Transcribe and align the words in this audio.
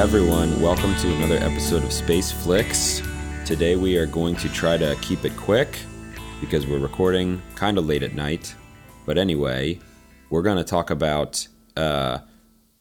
everyone. 0.00 0.62
Welcome 0.62 0.94
to 0.96 1.14
another 1.16 1.36
episode 1.36 1.84
of 1.84 1.92
Space 1.92 2.32
Flicks. 2.32 3.02
Today 3.44 3.76
we 3.76 3.98
are 3.98 4.06
going 4.06 4.34
to 4.36 4.48
try 4.48 4.78
to 4.78 4.96
keep 5.02 5.26
it 5.26 5.36
quick 5.36 5.78
because 6.40 6.66
we're 6.66 6.78
recording 6.78 7.42
kind 7.54 7.76
of 7.76 7.84
late 7.84 8.02
at 8.02 8.14
night. 8.14 8.54
But 9.04 9.18
anyway, 9.18 9.78
we're 10.30 10.40
going 10.40 10.56
to 10.56 10.64
talk 10.64 10.88
about 10.88 11.46
uh, 11.76 12.20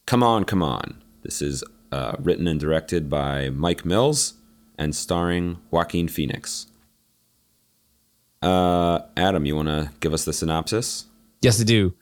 Come 0.06 0.24
On, 0.24 0.46
Come 0.46 0.64
On. 0.64 1.04
This 1.22 1.42
is 1.42 1.62
uh, 1.92 2.16
written 2.20 2.48
and 2.48 2.58
directed 2.58 3.10
by 3.10 3.50
Mike 3.50 3.84
Mills 3.84 4.36
and 4.78 4.96
starring 4.96 5.58
Joaquin 5.72 6.08
Phoenix. 6.08 6.68
Uh, 8.42 9.00
Adam, 9.18 9.46
you 9.46 9.58
want 9.58 9.68
to 9.68 9.92
give 10.00 10.14
us 10.14 10.24
the 10.24 10.32
synopsis? 10.32 11.08
Yes, 11.42 11.60
I 11.60 11.66
do. 11.66 11.94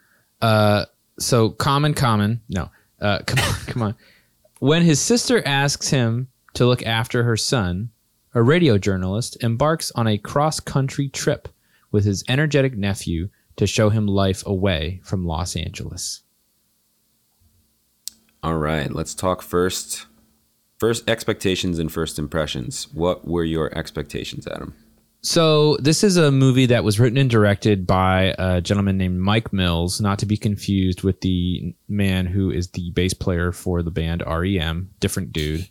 Uh, 0.44 0.86
so 1.18 1.49
common, 1.49 1.96
common. 1.96 2.41
No, 2.49 2.70
uh, 3.02 3.22
come 3.26 3.40
on, 3.40 3.55
come 3.66 3.82
on. 3.82 3.96
When 4.60 4.82
his 4.82 5.00
sister 5.00 5.46
asks 5.46 5.90
him 5.90 6.30
to 6.56 6.66
look 6.66 6.84
after 6.84 7.24
her 7.24 7.38
son, 7.38 7.92
a 8.34 8.42
radio 8.42 8.80
journalist 8.80 9.38
embarks 9.44 9.92
on 9.92 10.08
a 10.08 10.18
cross-country 10.18 11.10
trip 11.10 11.48
with 11.92 12.06
his 12.06 12.24
energetic 12.28 12.76
nephew 12.76 13.30
to 13.58 13.68
show 13.68 13.90
him 13.90 14.08
life 14.08 14.44
away 14.48 15.00
from 15.04 15.26
Los 15.26 15.56
Angeles. 15.56 16.24
All 18.42 18.58
right, 18.58 18.92
let's 18.92 19.14
talk 19.14 19.44
first. 19.44 20.08
First 20.80 21.08
expectations 21.10 21.78
and 21.78 21.92
first 21.92 22.18
impressions. 22.18 22.88
What 22.94 23.28
were 23.28 23.44
your 23.44 23.76
expectations, 23.78 24.48
Adam? 24.48 24.74
So 25.27 25.76
this 25.81 26.05
is 26.05 26.16
a 26.16 26.31
movie 26.31 26.68
that 26.68 26.85
was 26.85 27.02
written 27.02 27.18
and 27.18 27.29
directed 27.29 27.85
by 27.85 28.34
a 28.40 28.62
gentleman 28.62 28.98
named 28.98 29.20
Mike 29.20 29.52
Mills, 29.52 29.99
not 29.99 30.20
to 30.20 30.26
be 30.26 30.38
confused 30.38 31.04
with 31.04 31.20
the 31.20 31.76
man 31.90 32.26
who 32.26 32.49
is 32.49 32.70
the 32.70 32.91
bass 32.91 33.13
player 33.13 33.52
for 33.52 33.84
the 33.84 33.91
band 33.91 34.24
REM. 34.26 34.90
Different 35.02 35.34
dude. 35.34 35.68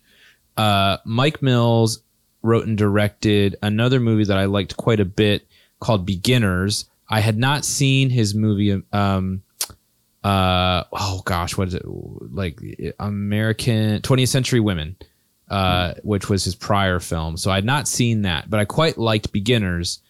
Uh, 0.58 0.98
Mike 1.06 1.40
Mills 1.40 2.02
wrote 2.42 2.66
and 2.66 2.76
directed 2.76 3.56
another 3.62 3.98
movie 3.98 4.24
that 4.24 4.36
I 4.36 4.44
liked 4.44 4.76
quite 4.76 5.00
a 5.00 5.06
bit 5.06 5.48
called 5.80 6.04
Beginners. 6.04 6.84
I 7.08 7.20
had 7.20 7.38
not 7.38 7.64
seen 7.64 8.10
his 8.10 8.34
movie. 8.34 8.82
Um, 8.92 9.42
uh, 10.22 10.84
oh 10.92 11.22
gosh, 11.24 11.56
what 11.56 11.68
is 11.68 11.74
it 11.74 11.84
like? 11.86 12.60
American 13.00 14.02
20th 14.02 14.28
Century 14.28 14.60
Women 14.60 14.96
uh, 15.48 15.94
which 16.02 16.28
was 16.28 16.44
his 16.44 16.54
prior 16.54 17.00
film. 17.00 17.36
So 17.36 17.50
I 17.50 17.54
had 17.56 17.64
not 17.64 17.86
seen 17.88 18.22
that, 18.22 18.50
but 18.50 18.60
I 18.60 18.64
quite 18.64 18.98
liked 18.98 19.32
Beginners 19.32 20.00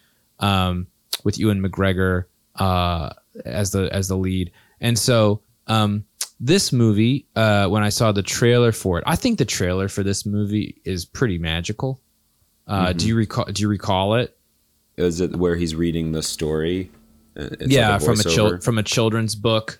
um, 0.40 0.86
with 1.24 1.38
Ewan 1.38 1.62
McGregor 1.62 2.24
uh, 2.56 3.10
as 3.44 3.70
the 3.72 3.88
as 3.92 4.08
the 4.08 4.16
lead. 4.16 4.52
And 4.80 4.98
so 4.98 5.42
um, 5.66 6.04
this 6.40 6.72
movie, 6.72 7.26
uh, 7.36 7.66
when 7.68 7.82
I 7.82 7.88
saw 7.90 8.12
the 8.12 8.22
trailer 8.22 8.72
for 8.72 8.98
it, 8.98 9.04
I 9.06 9.16
think 9.16 9.38
the 9.38 9.44
trailer 9.44 9.88
for 9.88 10.02
this 10.02 10.24
movie 10.26 10.80
is 10.84 11.04
pretty 11.04 11.38
magical. 11.38 12.00
Uh, 12.66 12.88
Mm-hmm. 12.88 12.98
Do 12.98 13.06
you 13.08 13.16
recall? 13.16 13.44
Do 13.44 13.62
you 13.62 13.68
recall 13.68 14.14
it? 14.16 14.36
Is 14.96 15.20
it 15.20 15.36
where 15.36 15.54
he's 15.56 15.74
reading 15.74 16.12
the 16.12 16.22
story? 16.22 16.90
Uh, 17.38 17.48
It's 17.60 17.66
yeah, 17.72 17.90
like 17.92 18.02
from 18.02 18.18
a 18.20 18.24
chil- 18.24 18.60
from 18.60 18.78
a 18.78 18.82
children's 18.82 19.34
book, 19.34 19.78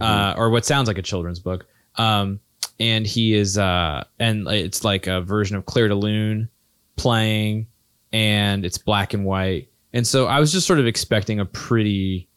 uh, 0.00 0.34
or 0.36 0.50
what 0.50 0.64
sounds 0.64 0.86
like 0.86 0.98
a 0.98 1.02
children's 1.02 1.40
book. 1.40 1.66
Um, 1.96 2.40
and 2.80 3.06
he 3.06 3.34
is, 3.34 3.56
uh, 3.58 4.02
and 4.18 4.48
it's 4.48 4.82
like 4.84 5.06
a 5.06 5.20
version 5.20 5.56
of 5.56 5.66
Clair 5.66 5.86
de 5.88 5.94
Lune 5.94 6.48
playing, 6.96 7.66
and 8.12 8.64
it's 8.64 8.78
black 8.78 9.14
and 9.14 9.24
white. 9.24 9.68
And 9.92 10.06
so 10.06 10.26
I 10.26 10.40
was 10.40 10.50
just 10.50 10.66
sort 10.66 10.80
of 10.80 10.86
expecting 10.86 11.38
a 11.40 11.44
pretty, 11.44 12.28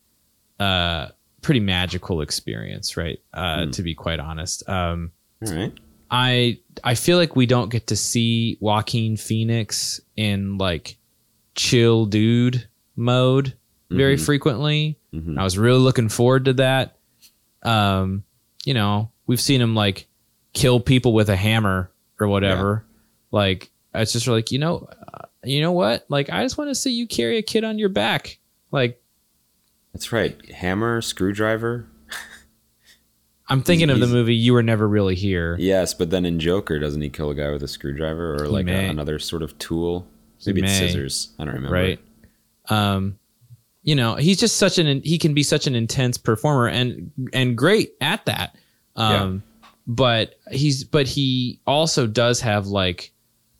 uh, 0.60 1.08
pretty 1.42 1.60
magical 1.62 2.22
experience, 2.22 2.98
right? 2.98 3.20
Uh, 3.34 3.68
to 3.68 3.82
be 3.84 3.96
quite 3.96 4.20
honest. 4.20 4.68
Um, 4.70 5.12
All 5.46 5.54
right. 5.54 5.74
I 6.12 6.60
I 6.84 6.94
feel 6.96 7.18
like 7.18 7.36
we 7.36 7.46
don't 7.48 7.70
get 7.70 7.88
to 7.88 7.96
see 7.96 8.58
Joaquin 8.60 9.18
Phoenix 9.18 10.00
in 10.16 10.58
like 10.60 10.98
chill 11.56 12.06
dude 12.06 12.68
mode 12.96 13.56
very 13.90 14.18
frequently. 14.18 15.00
Mhm. 15.14 15.40
I 15.40 15.44
was 15.44 15.58
really 15.58 15.80
looking 15.80 16.10
forward 16.10 16.46
to 16.46 16.54
that. 16.54 16.98
Um, 17.64 18.24
you 18.66 18.74
know, 18.74 19.12
we've 19.28 19.42
seen 19.42 19.60
him 19.62 19.74
like 19.76 20.08
kill 20.54 20.80
people 20.80 21.14
with 21.14 21.30
a 21.30 21.36
hammer 21.36 21.92
or 22.20 22.28
whatever. 22.28 22.86
Like 23.32 23.72
it's 23.94 24.14
just 24.14 24.28
like 24.28 24.52
you 24.52 24.60
know, 24.60 24.88
uh, 25.14 25.26
you 25.44 25.62
know 25.62 25.72
what? 25.72 26.06
Like 26.10 26.30
I 26.30 26.44
just 26.44 26.58
want 26.58 26.70
to 26.70 26.76
see 26.76 26.92
you 26.92 27.08
carry 27.08 27.38
a 27.38 27.42
kid 27.42 27.64
on 27.64 27.80
your 27.80 27.90
back. 27.90 28.40
Like 28.72 29.02
That's 29.94 30.12
right. 30.12 30.50
Hammer, 30.52 31.02
screwdriver. 31.02 31.88
I'm 33.50 33.62
thinking 33.62 33.90
of 33.90 34.00
the 34.00 34.08
movie 34.08 34.36
You 34.36 34.54
Were 34.54 34.64
Never 34.64 34.88
Really 34.88 35.16
Here. 35.16 35.58
Yes, 35.60 35.94
but 35.94 36.10
then 36.10 36.26
in 36.26 36.40
Joker, 36.40 36.80
doesn't 36.80 37.02
he 37.02 37.10
kill 37.10 37.30
a 37.30 37.36
guy 37.36 37.52
with 37.52 37.62
a 37.62 37.68
screwdriver 37.68 38.36
or 38.36 38.48
like 38.48 38.68
a, 38.68 38.86
another 38.90 39.20
sort 39.20 39.44
of 39.44 39.58
tool? 39.60 40.08
Maybe 40.46 40.62
it's 40.62 40.72
scissors. 40.74 41.34
I 41.40 41.46
don't 41.46 41.54
remember. 41.54 41.76
right 41.76 42.00
um 42.70 43.20
you 43.82 43.94
know 43.94 44.16
he's 44.16 44.40
just 44.40 44.56
such 44.56 44.78
an 44.78 45.02
he 45.04 45.18
can 45.18 45.34
be 45.34 45.44
such 45.44 45.68
an 45.68 45.76
intense 45.76 46.18
performer 46.18 46.68
and 46.68 47.12
and 47.34 47.58
great 47.58 47.94
at 48.00 48.26
that 48.26 48.56
um 48.96 49.44
but 49.88 50.36
he's 50.52 50.84
but 50.84 51.08
he 51.08 51.60
also 51.68 52.08
does 52.08 52.42
have 52.42 52.68
like 52.68 53.12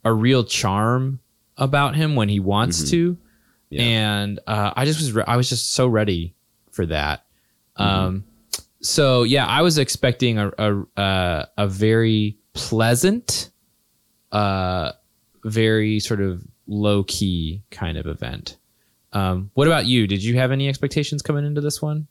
a 0.06 0.14
real 0.14 0.44
charm 0.44 1.20
about 1.58 1.96
him 1.96 2.16
when 2.16 2.30
he 2.30 2.40
wants 2.40 2.90
to 2.92 3.18
Yeah. 3.70 3.82
and 3.84 4.40
uh 4.48 4.72
i 4.76 4.86
just 4.86 5.00
was 5.00 5.12
re- 5.12 5.24
i 5.28 5.36
was 5.38 5.50
just 5.50 5.72
so 5.74 5.88
ready 5.88 6.34
for 6.72 6.86
that 6.88 7.26
um 7.78 8.24
so 8.82 9.24
yeah 9.24 9.46
i 9.46 9.62
was 9.62 9.78
expecting 9.78 10.38
a 10.40 10.52
a 10.58 10.84
a, 10.98 11.48
a 11.60 11.68
very 11.68 12.38
pleasant 12.54 13.50
uh 14.32 14.92
very 15.46 16.00
sort 16.00 16.22
of 16.22 16.44
low 16.68 17.04
key 17.04 17.62
kind 17.72 17.98
of 17.98 18.06
event. 18.08 18.58
Um, 19.12 19.52
what 19.54 19.68
about 19.68 19.86
you? 19.86 20.08
Did 20.08 20.24
you 20.24 20.38
have 20.38 20.52
any 20.52 20.70
expectations 20.70 21.22
coming 21.22 21.46
into 21.46 21.60
this 21.60 21.82
one? 21.82 22.08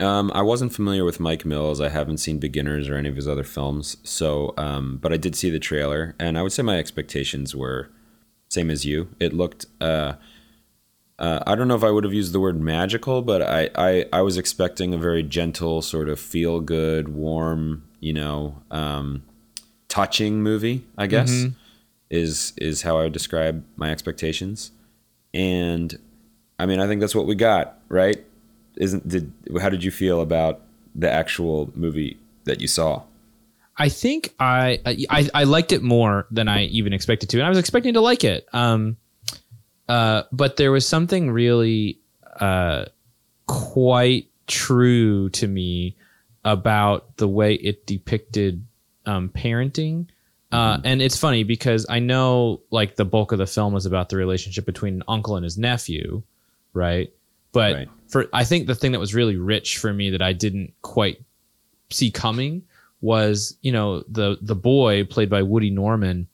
Um, 0.00 0.30
I 0.34 0.42
wasn't 0.42 0.72
familiar 0.72 1.04
with 1.04 1.18
Mike 1.18 1.44
Mills. 1.44 1.80
I 1.80 1.88
haven't 1.88 2.18
seen 2.18 2.38
Beginners 2.38 2.88
or 2.88 2.94
any 2.94 3.08
of 3.08 3.16
his 3.16 3.26
other 3.26 3.42
films. 3.42 3.96
So, 4.04 4.54
um, 4.56 4.98
but 5.02 5.12
I 5.12 5.16
did 5.16 5.34
see 5.34 5.50
the 5.50 5.58
trailer, 5.58 6.14
and 6.20 6.38
I 6.38 6.42
would 6.42 6.52
say 6.52 6.62
my 6.62 6.78
expectations 6.78 7.54
were 7.54 7.90
same 8.48 8.70
as 8.70 8.84
you. 8.84 9.08
It 9.18 9.32
looked. 9.32 9.66
Uh, 9.80 10.14
uh, 11.18 11.42
I 11.46 11.56
don't 11.56 11.66
know 11.66 11.74
if 11.74 11.82
I 11.82 11.90
would 11.90 12.04
have 12.04 12.14
used 12.14 12.32
the 12.32 12.38
word 12.38 12.60
magical, 12.60 13.22
but 13.22 13.42
I, 13.42 13.70
I, 13.74 14.06
I 14.12 14.22
was 14.22 14.36
expecting 14.36 14.94
a 14.94 14.98
very 14.98 15.24
gentle, 15.24 15.82
sort 15.82 16.08
of 16.08 16.20
feel 16.20 16.60
good, 16.60 17.08
warm, 17.08 17.82
you 17.98 18.12
know, 18.12 18.62
um, 18.70 19.24
touching 19.88 20.42
movie. 20.42 20.84
I 20.96 21.08
guess 21.08 21.46
is 22.10 22.52
is 22.56 22.82
how 22.82 22.98
I 22.98 23.02
would 23.02 23.12
describe 23.12 23.64
my 23.76 23.90
expectations, 23.90 24.70
and 25.34 25.98
I 26.58 26.66
mean 26.66 26.78
I 26.80 26.86
think 26.86 27.00
that's 27.00 27.14
what 27.14 27.26
we 27.26 27.34
got, 27.34 27.80
right? 27.88 28.24
Isn't 28.78 29.06
did 29.06 29.32
how 29.60 29.68
did 29.68 29.84
you 29.84 29.90
feel 29.90 30.20
about 30.20 30.62
the 30.94 31.10
actual 31.10 31.70
movie 31.74 32.16
that 32.44 32.60
you 32.60 32.68
saw? 32.68 33.02
I 33.76 33.88
think 33.88 34.34
I, 34.40 34.80
I 34.86 35.28
I 35.34 35.44
liked 35.44 35.72
it 35.72 35.82
more 35.82 36.26
than 36.30 36.48
I 36.48 36.64
even 36.64 36.92
expected 36.92 37.28
to, 37.30 37.38
and 37.38 37.46
I 37.46 37.48
was 37.48 37.58
expecting 37.58 37.94
to 37.94 38.00
like 38.00 38.24
it. 38.24 38.46
Um, 38.52 38.96
uh, 39.88 40.24
but 40.32 40.56
there 40.56 40.72
was 40.72 40.86
something 40.86 41.30
really 41.30 41.98
uh, 42.40 42.86
quite 43.46 44.30
true 44.46 45.28
to 45.30 45.46
me 45.46 45.96
about 46.44 47.16
the 47.16 47.28
way 47.28 47.54
it 47.54 47.86
depicted 47.86 48.64
um, 49.06 49.28
parenting. 49.28 50.06
Uh, 50.50 50.78
and 50.82 51.02
it's 51.02 51.18
funny 51.18 51.44
because 51.44 51.84
I 51.90 51.98
know 51.98 52.62
like 52.70 52.96
the 52.96 53.04
bulk 53.04 53.32
of 53.32 53.38
the 53.38 53.46
film 53.46 53.76
is 53.76 53.84
about 53.84 54.08
the 54.08 54.16
relationship 54.16 54.64
between 54.64 54.94
an 54.94 55.02
uncle 55.06 55.36
and 55.36 55.44
his 55.44 55.58
nephew, 55.58 56.22
right? 56.72 57.12
But 57.58 57.74
Right. 57.74 57.88
for 58.06 58.26
I 58.32 58.44
think 58.44 58.66
the 58.68 58.74
thing 58.76 58.92
that 58.92 59.00
was 59.00 59.14
really 59.14 59.36
rich 59.36 59.78
for 59.78 59.92
me 59.92 60.10
that 60.10 60.22
I 60.22 60.32
didn't 60.32 60.72
quite 60.82 61.18
see 61.90 62.10
coming 62.12 62.62
was 63.00 63.56
you 63.62 63.72
know 63.72 64.04
the 64.08 64.38
the 64.40 64.54
boy 64.54 65.04
played 65.04 65.28
by 65.28 65.42
Woody 65.42 65.70
Norman, 65.70 66.28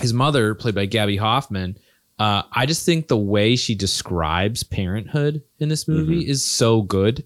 his 0.00 0.12
mother 0.12 0.54
played 0.54 0.74
by 0.76 0.86
Gaby 0.86 1.16
Hoffmann. 1.16 1.76
Uh, 2.20 2.42
I 2.52 2.66
just 2.66 2.86
think 2.86 3.08
the 3.08 3.16
way 3.16 3.56
she 3.56 3.74
describes 3.74 4.62
parenthood 4.62 5.42
in 5.58 5.68
this 5.68 5.88
movie 5.88 6.28
is 6.28 6.44
so 6.44 6.82
good 6.82 7.24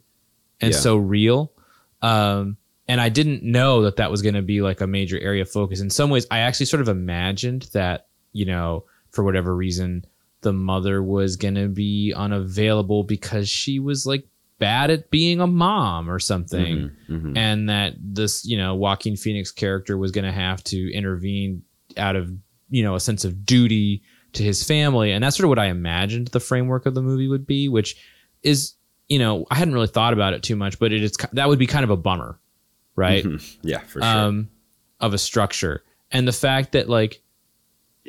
and 0.63 0.73
Yeah. 0.73 0.79
so 0.79 0.97
real. 0.97 1.53
Um, 2.01 2.57
and 2.89 2.99
I 2.99 3.11
didn't 3.11 3.43
know 3.43 3.83
that 3.83 3.97
that 3.97 4.11
was 4.11 4.23
going 4.23 4.37
to 4.37 4.41
be 4.43 4.63
like 4.63 4.81
a 4.81 4.87
major 4.87 5.19
area 5.21 5.43
of 5.43 5.51
focus. 5.51 5.81
In 5.81 5.91
some 5.91 6.09
ways, 6.09 6.27
I 6.31 6.39
actually 6.39 6.65
sort 6.67 6.81
of 6.81 6.89
imagined 6.89 7.69
that 7.75 8.07
you 8.33 8.47
know 8.47 8.85
for 9.11 9.23
whatever 9.25 9.55
reason 9.55 10.07
the 10.43 10.53
mother 10.53 11.03
was 11.03 11.37
going 11.37 11.55
to 11.57 11.69
be 11.69 12.13
unavailable 12.15 13.03
because 13.05 13.49
she 13.49 13.79
was 13.81 14.07
like 14.07 14.25
bad 14.59 14.91
at 14.91 15.11
being 15.11 15.41
a 15.41 15.47
mom 15.47 16.11
or 16.11 16.19
something. 16.19 16.91
Mhm. 17.09 17.37
and 17.37 17.69
that 17.69 17.95
this 18.01 18.45
you 18.45 18.57
know 18.57 18.75
Joaquin 18.75 19.17
Phoenix 19.17 19.51
character 19.51 19.97
was 19.97 20.11
going 20.11 20.25
to 20.25 20.33
have 20.33 20.63
to 20.65 20.93
intervene 20.93 21.63
out 21.97 22.17
of 22.17 22.33
you 22.71 22.83
know 22.83 22.95
a 22.95 23.01
sense 23.01 23.25
of 23.25 23.45
duty 23.45 24.03
to 24.35 24.43
his 24.43 24.63
family. 24.65 25.13
And 25.13 25.25
that's 25.25 25.37
sort 25.37 25.45
of 25.47 25.49
what 25.49 25.59
I 25.59 25.67
imagined 25.67 26.29
the 26.29 26.41
framework 26.41 26.87
of 26.87 26.95
the 26.95 27.03
movie 27.03 27.29
would 27.29 27.47
be 27.47 27.69
which 27.69 27.97
is 28.43 28.75
you 29.09 29.19
know 29.19 29.47
I 29.51 29.55
hadn't 29.57 29.75
really 29.75 29.87
thought 29.87 30.13
about 30.13 30.35
it 30.35 30.43
too 30.43 30.55
much 30.57 30.79
but 30.79 30.93
it 30.93 31.03
is 31.03 31.13
that 31.33 31.49
would 31.49 31.59
be 31.59 31.67
kind 31.67 31.85
of 31.85 31.91
a 31.91 31.97
bummer 31.97 32.39
right? 32.95 33.25
Yeah, 33.63 33.79
for 33.81 34.01
sure. 34.01 34.09
um 34.09 34.49
of 35.01 35.15
a 35.15 35.19
structure. 35.19 35.83
And 36.11 36.27
the 36.27 36.33
fact 36.33 36.73
that 36.73 36.89
like 36.89 37.23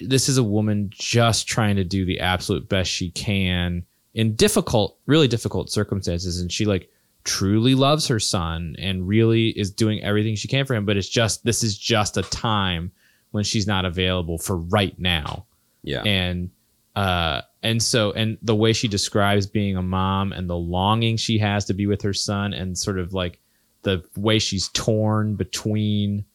this 0.05 0.29
is 0.29 0.37
a 0.37 0.43
woman 0.43 0.89
just 0.91 1.47
trying 1.47 1.75
to 1.75 1.83
do 1.83 2.05
the 2.05 2.19
absolute 2.19 2.69
best 2.69 2.89
she 2.89 3.11
can 3.11 3.85
in 4.13 4.35
difficult 4.35 4.97
really 5.05 5.27
difficult 5.27 5.69
circumstances. 5.71 6.39
And 6.39 6.51
she 6.51 6.65
like 6.65 6.89
truly 7.23 7.75
loves 7.75 8.07
her 8.07 8.19
son 8.19 8.75
and 8.79 9.07
really 9.07 9.49
is 9.49 9.71
doing 9.71 10.01
everything 10.03 10.35
she 10.35 10.47
can 10.47 10.65
for 10.65 10.73
him. 10.73 10.85
But 10.85 10.97
it's 10.97 11.09
just 11.09 11.43
this 11.43 11.63
is 11.63 11.77
just 11.77 12.17
a 12.17 12.23
time 12.23 12.91
when 13.31 13.43
she's 13.43 13.67
not 13.67 13.85
available 13.85 14.37
for 14.37 14.57
right 14.57 14.97
now. 14.99 15.45
Yeah. 15.83 16.03
and 16.03 16.51
uh 16.95 17.41
and 17.63 17.81
so 17.81 18.11
and 18.11 18.37
the 18.41 18.55
way 18.55 18.73
she 18.73 18.87
describes 18.87 19.45
being 19.45 19.77
a 19.77 19.81
mom 19.81 20.33
and 20.33 20.49
the 20.49 20.57
longing 20.57 21.17
she 21.17 21.37
has 21.37 21.65
to 21.65 21.73
be 21.73 21.85
with 21.85 22.01
her 22.01 22.13
son 22.13 22.53
and 22.53 22.77
sort 22.77 22.99
of 22.99 23.13
like 23.13 23.39
the 23.83 24.03
way 24.17 24.39
she's 24.39 24.67
torn 24.69 25.35
between 25.35 26.25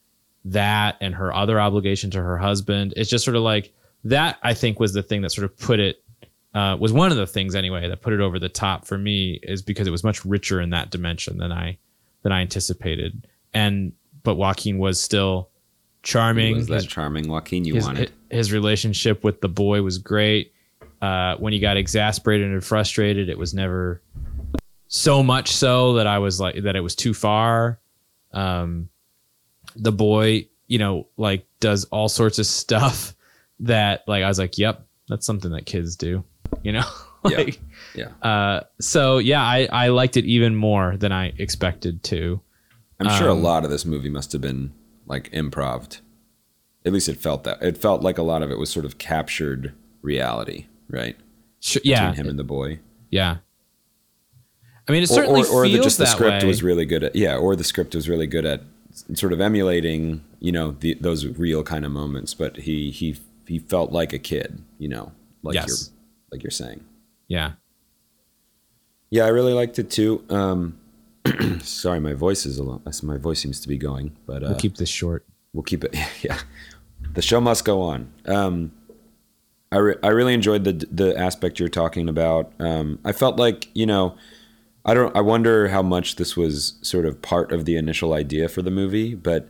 that 0.44 0.96
and 1.00 1.14
her 1.14 1.32
other 1.32 1.60
obligation 1.60 2.10
to 2.10 2.22
her 2.22 2.36
husband 2.36 2.92
it's 2.96 3.08
just 3.10 3.24
sort 3.24 3.36
of 3.36 3.42
like 3.42 3.72
that 4.04 4.36
i 4.42 4.52
think 4.54 4.78
was 4.78 4.92
the 4.92 5.02
thing 5.02 5.22
that 5.22 5.30
sort 5.30 5.44
of 5.44 5.56
put 5.58 5.80
it 5.80 6.02
uh, 6.54 6.76
was 6.78 6.92
one 6.92 7.10
of 7.10 7.16
the 7.16 7.26
things 7.26 7.54
anyway 7.54 7.88
that 7.88 8.00
put 8.00 8.12
it 8.12 8.20
over 8.20 8.38
the 8.38 8.48
top 8.48 8.86
for 8.86 8.96
me 8.96 9.40
is 9.42 9.60
because 9.62 9.86
it 9.88 9.90
was 9.90 10.04
much 10.04 10.24
richer 10.24 10.60
in 10.60 10.70
that 10.70 10.90
dimension 10.90 11.38
than 11.38 11.50
i 11.50 11.76
than 12.22 12.30
i 12.32 12.40
anticipated 12.42 13.26
and 13.54 13.92
but 14.22 14.34
joaquin 14.36 14.78
was 14.78 15.00
still 15.00 15.48
charming 16.02 16.54
was 16.56 16.66
that 16.68 16.74
His- 16.74 16.86
charming 16.86 17.28
Joaquin 17.28 17.64
you 17.64 17.74
his, 17.74 17.86
wanted? 17.86 18.12
his 18.30 18.52
relationship 18.52 19.24
with 19.24 19.40
the 19.40 19.48
boy 19.48 19.80
was 19.80 19.96
great. 19.96 20.52
Uh, 21.00 21.36
when 21.36 21.52
he 21.54 21.58
got 21.58 21.76
exasperated 21.78 22.50
and 22.50 22.62
frustrated, 22.62 23.28
it 23.30 23.38
was 23.38 23.54
never 23.54 24.02
so 24.88 25.22
much 25.22 25.50
so 25.50 25.94
that 25.94 26.06
I 26.06 26.18
was 26.18 26.38
like 26.40 26.62
that 26.62 26.76
it 26.76 26.80
was 26.80 26.94
too 26.94 27.14
far. 27.14 27.80
Um, 28.32 28.90
the 29.76 29.92
boy, 29.92 30.48
you 30.66 30.78
know, 30.78 31.08
like 31.16 31.46
does 31.60 31.84
all 31.86 32.08
sorts 32.08 32.38
of 32.38 32.46
stuff 32.46 33.14
that 33.60 34.02
like 34.06 34.22
I 34.24 34.28
was 34.28 34.38
like, 34.38 34.58
yep, 34.58 34.86
that's 35.08 35.26
something 35.26 35.50
that 35.52 35.66
kids 35.66 35.96
do, 35.96 36.24
you 36.62 36.72
know. 36.72 36.84
Yeah. 37.26 37.38
like, 37.38 37.58
Yeah. 37.94 38.08
uh, 38.20 38.64
so 38.82 39.16
yeah, 39.16 39.40
I 39.42 39.66
I 39.72 39.88
liked 39.88 40.18
it 40.18 40.26
even 40.26 40.54
more 40.54 40.94
than 40.98 41.10
I 41.10 41.32
expected 41.38 42.02
to. 42.02 42.42
I'm 43.00 43.08
sure 43.18 43.28
a 43.28 43.32
um, 43.32 43.42
lot 43.42 43.64
of 43.64 43.70
this 43.70 43.86
movie 43.86 44.10
must 44.10 44.32
have 44.32 44.42
been 44.42 44.74
like 45.06 45.30
improv. 45.32 46.00
At 46.84 46.92
least 46.92 47.08
it 47.08 47.16
felt 47.16 47.44
that. 47.44 47.62
It 47.62 47.78
felt 47.78 48.02
like 48.02 48.18
a 48.18 48.22
lot 48.22 48.42
of 48.42 48.50
it 48.50 48.58
was 48.58 48.68
sort 48.68 48.84
of 48.84 48.98
captured 48.98 49.72
reality, 50.02 50.66
right? 50.90 51.16
Sure, 51.60 51.80
yeah, 51.82 52.10
Between 52.10 52.26
him 52.26 52.30
and 52.30 52.38
the 52.38 52.44
boy. 52.44 52.80
yeah. 53.10 53.38
I 54.86 54.92
mean, 54.92 55.02
it 55.02 55.08
certainly 55.08 55.44
or, 55.44 55.46
or 55.46 55.66
the, 55.66 55.72
feels 55.72 55.84
just 55.86 55.96
the 55.98 56.04
script 56.04 56.42
way. 56.42 56.46
was 56.46 56.62
really 56.62 56.84
good 56.84 57.04
at 57.04 57.16
yeah, 57.16 57.36
or 57.38 57.56
the 57.56 57.64
script 57.64 57.94
was 57.94 58.06
really 58.06 58.26
good 58.26 58.44
at 58.44 58.60
sort 59.14 59.32
of 59.32 59.40
emulating, 59.40 60.24
you 60.40 60.52
know, 60.52 60.72
the, 60.72 60.94
those 60.94 61.26
real 61.26 61.62
kind 61.62 61.84
of 61.84 61.92
moments. 61.92 62.34
But 62.34 62.56
he 62.58 62.90
he 62.90 63.16
he 63.46 63.58
felt 63.58 63.92
like 63.92 64.12
a 64.12 64.18
kid, 64.18 64.62
you 64.78 64.88
know, 64.88 65.12
like 65.42 65.54
Yes. 65.54 65.68
you're 65.68 65.96
like 66.32 66.42
you're 66.42 66.50
saying. 66.50 66.84
yeah. 67.28 67.52
Yeah, 69.10 69.24
I 69.26 69.28
really 69.28 69.52
liked 69.52 69.78
it 69.78 69.90
too. 69.90 70.24
Um, 70.28 70.78
sorry, 71.60 72.00
my 72.00 72.14
voice 72.14 72.44
is 72.46 72.58
a 72.58 72.64
lot. 72.64 72.82
My 73.04 73.16
voice 73.16 73.38
seems 73.40 73.60
to 73.60 73.68
be 73.68 73.78
going, 73.78 74.16
but 74.26 74.42
uh, 74.42 74.48
We'll 74.48 74.58
keep 74.58 74.76
this 74.76 74.88
short. 74.88 75.24
we'll 75.52 75.62
keep 75.62 75.84
it. 75.84 75.94
Yeah, 76.22 76.38
the 77.12 77.22
show 77.22 77.40
must 77.40 77.64
go 77.64 77.82
on. 77.82 78.10
Um, 78.26 78.72
I 79.70 79.76
re- 79.78 79.96
I 80.02 80.08
really 80.08 80.34
enjoyed 80.34 80.64
the 80.64 80.72
the 80.90 81.16
aspect 81.16 81.60
you're 81.60 81.68
talking 81.68 82.08
about. 82.08 82.52
Um, 82.58 82.98
I 83.04 83.12
felt 83.12 83.36
like 83.38 83.68
you 83.74 83.86
know, 83.86 84.16
I 84.84 84.94
don't. 84.94 85.14
I 85.16 85.20
wonder 85.20 85.68
how 85.68 85.82
much 85.82 86.16
this 86.16 86.36
was 86.36 86.74
sort 86.82 87.06
of 87.06 87.20
part 87.22 87.52
of 87.52 87.64
the 87.64 87.76
initial 87.76 88.12
idea 88.12 88.48
for 88.48 88.62
the 88.62 88.70
movie, 88.70 89.14
but 89.14 89.48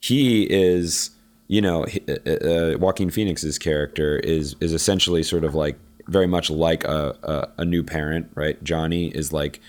he 0.00 0.44
is. 0.44 1.10
You 1.46 1.60
know, 1.60 1.84
he- 1.84 2.02
uh, 2.08 2.30
uh, 2.30 2.78
Joaquin 2.78 3.10
Phoenix's 3.10 3.58
character 3.58 4.16
is 4.18 4.56
is 4.60 4.72
essentially 4.72 5.22
sort 5.22 5.44
of 5.44 5.54
like 5.54 5.78
very 6.08 6.26
much 6.26 6.50
like 6.50 6.84
a, 6.84 7.14
a 7.22 7.48
a 7.62 7.64
new 7.64 7.82
parent, 7.82 8.30
right? 8.34 8.62
Johnny 8.64 9.08
is 9.08 9.32
like 9.32 9.60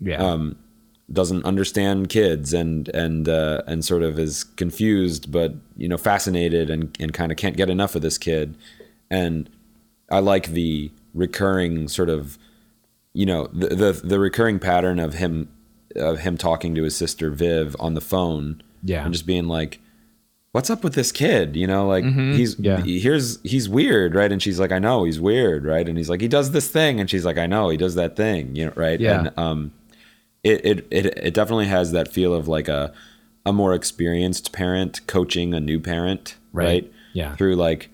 Yeah. 0.00 0.16
um, 0.24 0.56
doesn't 1.12 1.44
understand 1.44 2.08
kids 2.08 2.54
and 2.54 2.88
and 2.90 3.28
uh, 3.28 3.62
and 3.66 3.84
sort 3.84 4.02
of 4.04 4.18
is 4.18 4.44
confused, 4.44 5.30
but 5.32 5.54
you 5.76 5.88
know 5.88 5.98
fascinated 5.98 6.70
and 6.70 6.96
and 7.00 7.12
kind 7.12 7.32
of 7.32 7.36
can't 7.36 7.56
get 7.56 7.68
enough 7.68 7.94
of 7.96 8.02
this 8.02 8.16
kid. 8.16 8.56
And 9.10 9.50
I 10.10 10.20
like 10.20 10.48
the 10.48 10.90
recurring 11.14 11.88
sort 11.88 12.08
of, 12.10 12.38
you 13.14 13.24
know, 13.24 13.46
the 13.52 13.68
the, 13.68 13.92
the 14.04 14.18
recurring 14.18 14.58
pattern 14.58 14.98
of 14.98 15.14
him 15.14 15.48
of 15.96 16.18
him 16.20 16.36
talking 16.36 16.74
to 16.74 16.82
his 16.82 16.94
sister 16.96 17.30
Viv 17.30 17.74
on 17.80 17.94
the 17.94 18.00
phone, 18.02 18.62
Yeah. 18.82 19.04
and 19.04 19.12
just 19.12 19.26
being 19.26 19.46
like. 19.48 19.80
What's 20.52 20.70
up 20.70 20.84
with 20.84 20.94
this 20.94 21.10
kid? 21.10 21.56
You 21.56 21.66
know, 21.66 21.88
like 21.88 22.04
he's 22.04 22.56
Yeah. 22.60 22.80
here's 22.80 23.40
he's 23.42 23.68
weird, 23.68 24.14
right? 24.14 24.30
And 24.30 24.40
she's 24.40 24.60
like, 24.60 24.70
I 24.70 24.78
know 24.78 25.02
he's 25.02 25.20
weird, 25.20 25.64
right? 25.64 25.88
And 25.88 25.98
he's 25.98 26.08
like, 26.08 26.20
he 26.20 26.28
does 26.28 26.52
this 26.52 26.70
thing, 26.70 27.00
and 27.00 27.10
she's 27.10 27.24
like, 27.24 27.38
I 27.38 27.46
know 27.46 27.70
he 27.70 27.76
does 27.76 27.96
that 27.96 28.14
thing, 28.14 28.54
you 28.54 28.66
know, 28.66 28.72
right? 28.76 29.00
Yeah. 29.00 29.18
And 29.18 29.30
um, 29.36 29.72
it, 30.44 30.64
it 30.64 30.86
it 30.92 31.06
it 31.06 31.34
definitely 31.34 31.66
has 31.66 31.90
that 31.90 32.06
feel 32.06 32.32
of 32.32 32.46
like 32.46 32.68
a 32.68 32.92
a 33.44 33.52
more 33.52 33.74
experienced 33.74 34.52
parent 34.52 35.04
coaching 35.08 35.54
a 35.54 35.58
new 35.60 35.80
parent, 35.80 36.36
Right. 36.52 36.64
right? 36.84 36.92
Yeah. 37.14 37.34
Through 37.34 37.56
like 37.56 37.90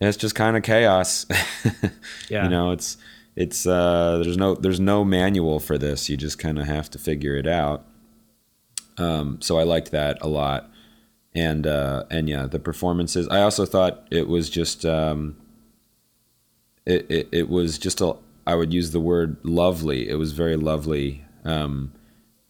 it's 0.00 0.16
just 0.16 0.34
kind 0.34 0.56
of 0.56 0.62
chaos. 0.62 1.26
Yeah. 2.30 2.44
You 2.44 2.48
know, 2.48 2.70
it's 2.70 2.96
it's 3.40 3.66
uh 3.66 4.20
there's 4.22 4.36
no 4.36 4.54
there's 4.54 4.80
no 4.80 5.02
manual 5.02 5.60
for 5.60 5.78
this. 5.78 6.10
You 6.10 6.18
just 6.18 6.38
kind 6.38 6.58
of 6.58 6.66
have 6.66 6.90
to 6.90 6.98
figure 6.98 7.36
it 7.36 7.46
out. 7.46 7.86
Um 8.98 9.40
so 9.40 9.58
I 9.58 9.62
liked 9.62 9.90
that 9.92 10.18
a 10.20 10.28
lot. 10.28 10.70
And 11.34 11.66
uh 11.66 12.04
and 12.10 12.28
yeah, 12.28 12.46
the 12.46 12.58
performances. 12.58 13.26
I 13.28 13.40
also 13.40 13.64
thought 13.64 14.06
it 14.10 14.28
was 14.28 14.50
just 14.50 14.84
um 14.84 15.36
it, 16.84 17.10
it, 17.10 17.28
it 17.32 17.48
was 17.48 17.78
just 17.78 18.02
a 18.02 18.14
I 18.46 18.56
would 18.56 18.74
use 18.74 18.90
the 18.90 19.00
word 19.00 19.38
lovely. 19.42 20.10
It 20.10 20.16
was 20.16 20.32
very 20.32 20.56
lovely. 20.56 21.24
Um, 21.44 21.92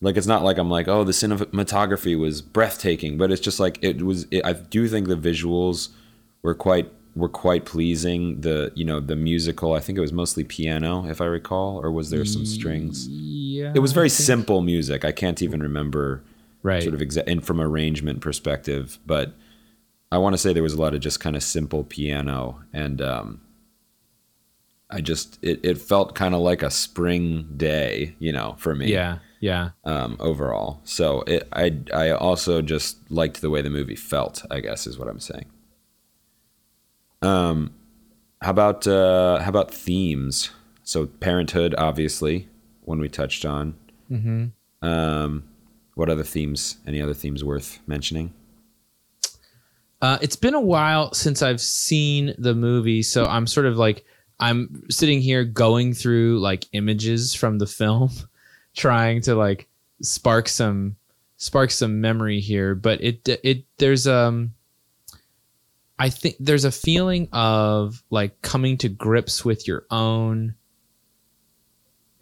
like 0.01 0.17
it's 0.17 0.27
not 0.27 0.43
like 0.43 0.59
I'm 0.59 0.71
like 0.71 0.89
oh 0.89 1.05
the 1.05 1.13
cinematography 1.13 2.19
was 2.19 2.43
breathtaking, 2.43 3.17
but 3.17 3.31
it's 3.31 3.41
just 3.41 3.61
like 3.61 3.79
it 3.81 4.03
was. 4.03 4.27
It, 4.33 4.45
I 4.45 4.55
do 4.55 4.89
think 4.89 5.07
the 5.07 5.15
visuals 5.15 5.91
were 6.43 6.55
quite 6.55 6.91
were 7.15 7.29
quite 7.29 7.65
pleasing. 7.65 8.41
The 8.41 8.73
you 8.75 8.85
know 8.85 9.01
the 9.01 9.17
musical 9.17 9.75
I 9.75 9.81
think 9.81 9.99
it 9.99 10.01
was 10.01 10.13
mostly 10.13 10.45
piano 10.45 11.07
if 11.07 11.21
I 11.21 11.27
recall, 11.27 11.81
or 11.83 11.91
was 11.91 12.11
there 12.11 12.25
some 12.25 12.47
strings? 12.47 13.09
Yeah. 13.09 13.73
It 13.75 13.81
was 13.81 13.93
very 13.93 14.09
simple 14.09 14.61
music. 14.61 15.05
I 15.05 15.13
can't 15.13 15.43
even 15.43 15.63
remember 15.63 16.23
right. 16.63 16.83
sort 16.83 16.95
of 16.95 17.01
exa- 17.01 17.25
and 17.27 17.45
from 17.45 17.61
arrangement 17.61 18.21
perspective, 18.21 18.99
but 19.07 19.33
I 20.13 20.19
want 20.19 20.35
to 20.35 20.39
say 20.39 20.53
there 20.53 20.63
was 20.63 20.75
a 20.75 20.81
lot 20.81 20.95
of 20.95 21.01
just 21.01 21.21
kind 21.21 21.37
of 21.37 21.43
simple 21.43 21.85
piano 21.85 22.63
and 22.73 23.01
um, 23.01 23.41
I 24.91 25.01
just 25.01 25.39
it, 25.43 25.61
it 25.63 25.79
felt 25.79 26.15
kind 26.15 26.35
of 26.35 26.41
like 26.41 26.63
a 26.63 26.71
spring 26.71 27.49
day, 27.57 28.15
you 28.19 28.33
know, 28.33 28.57
for 28.59 28.75
me. 28.75 28.91
yeah. 28.91 29.19
Yeah. 29.43 29.71
Um, 29.85 30.19
overall, 30.21 30.83
so 30.85 31.23
it 31.27 31.49
I 31.51 31.79
I 31.95 32.11
also 32.11 32.61
just 32.61 33.11
liked 33.11 33.41
the 33.41 33.49
way 33.49 33.63
the 33.63 33.71
movie 33.71 33.97
felt. 33.97 34.45
I 34.51 34.61
guess 34.61 34.87
is 34.87 34.99
what 34.99 35.09
I'm 35.09 35.19
saying. 35.19 35.47
Um, 37.23 37.75
how 38.41 38.51
about 38.51 38.87
uh, 38.87 39.41
how 39.41 39.49
about 39.49 39.73
themes? 39.73 40.51
So 40.83 41.07
parenthood, 41.07 41.75
obviously, 41.77 42.49
one 42.83 43.01
we 43.01 43.09
touched 43.09 43.45
on. 43.45 43.75
Mm-hmm. 44.11 44.47
Um, 44.87 45.45
what 45.95 46.09
other 46.09 46.25
themes? 46.25 46.79
Any 46.87 47.03
other 47.03 47.15
themes 47.15 47.45
worth 47.45 47.79
mentioning? 47.87 48.33
Uh, 50.03 50.19
it's 50.23 50.37
been 50.37 50.55
a 50.55 50.61
while 50.61 51.13
since 51.13 51.43
I've 51.43 51.61
seen 51.61 52.35
the 52.39 52.55
movie, 52.55 53.03
so 53.03 53.27
I'm 53.27 53.47
sort 53.47 53.67
of 53.67 53.77
like 53.77 54.05
I'm 54.39 54.85
sitting 54.89 55.21
here 55.21 55.45
going 55.45 55.93
through 55.93 56.41
like 56.41 56.67
images 56.73 57.35
from 57.35 57.59
the 57.59 57.67
film, 57.67 58.11
trying 58.75 59.21
to 59.23 59.35
like 59.35 59.69
spark 60.01 60.49
some 60.49 60.97
spark 61.37 61.71
some 61.71 62.01
memory 62.01 62.41
here. 62.41 62.75
But 62.75 63.03
it 63.03 63.29
it 63.29 63.65
there's 63.77 64.07
um 64.07 64.55
I 66.01 66.09
think 66.09 66.37
there's 66.41 66.65
a 66.65 66.73
feeling 66.73 67.29
of 67.33 68.03
like 68.11 68.41
coming 68.43 68.79
to 68.79 68.89
grips 68.89 69.45
with 69.45 69.69
your 69.69 69.85
own. 69.91 70.55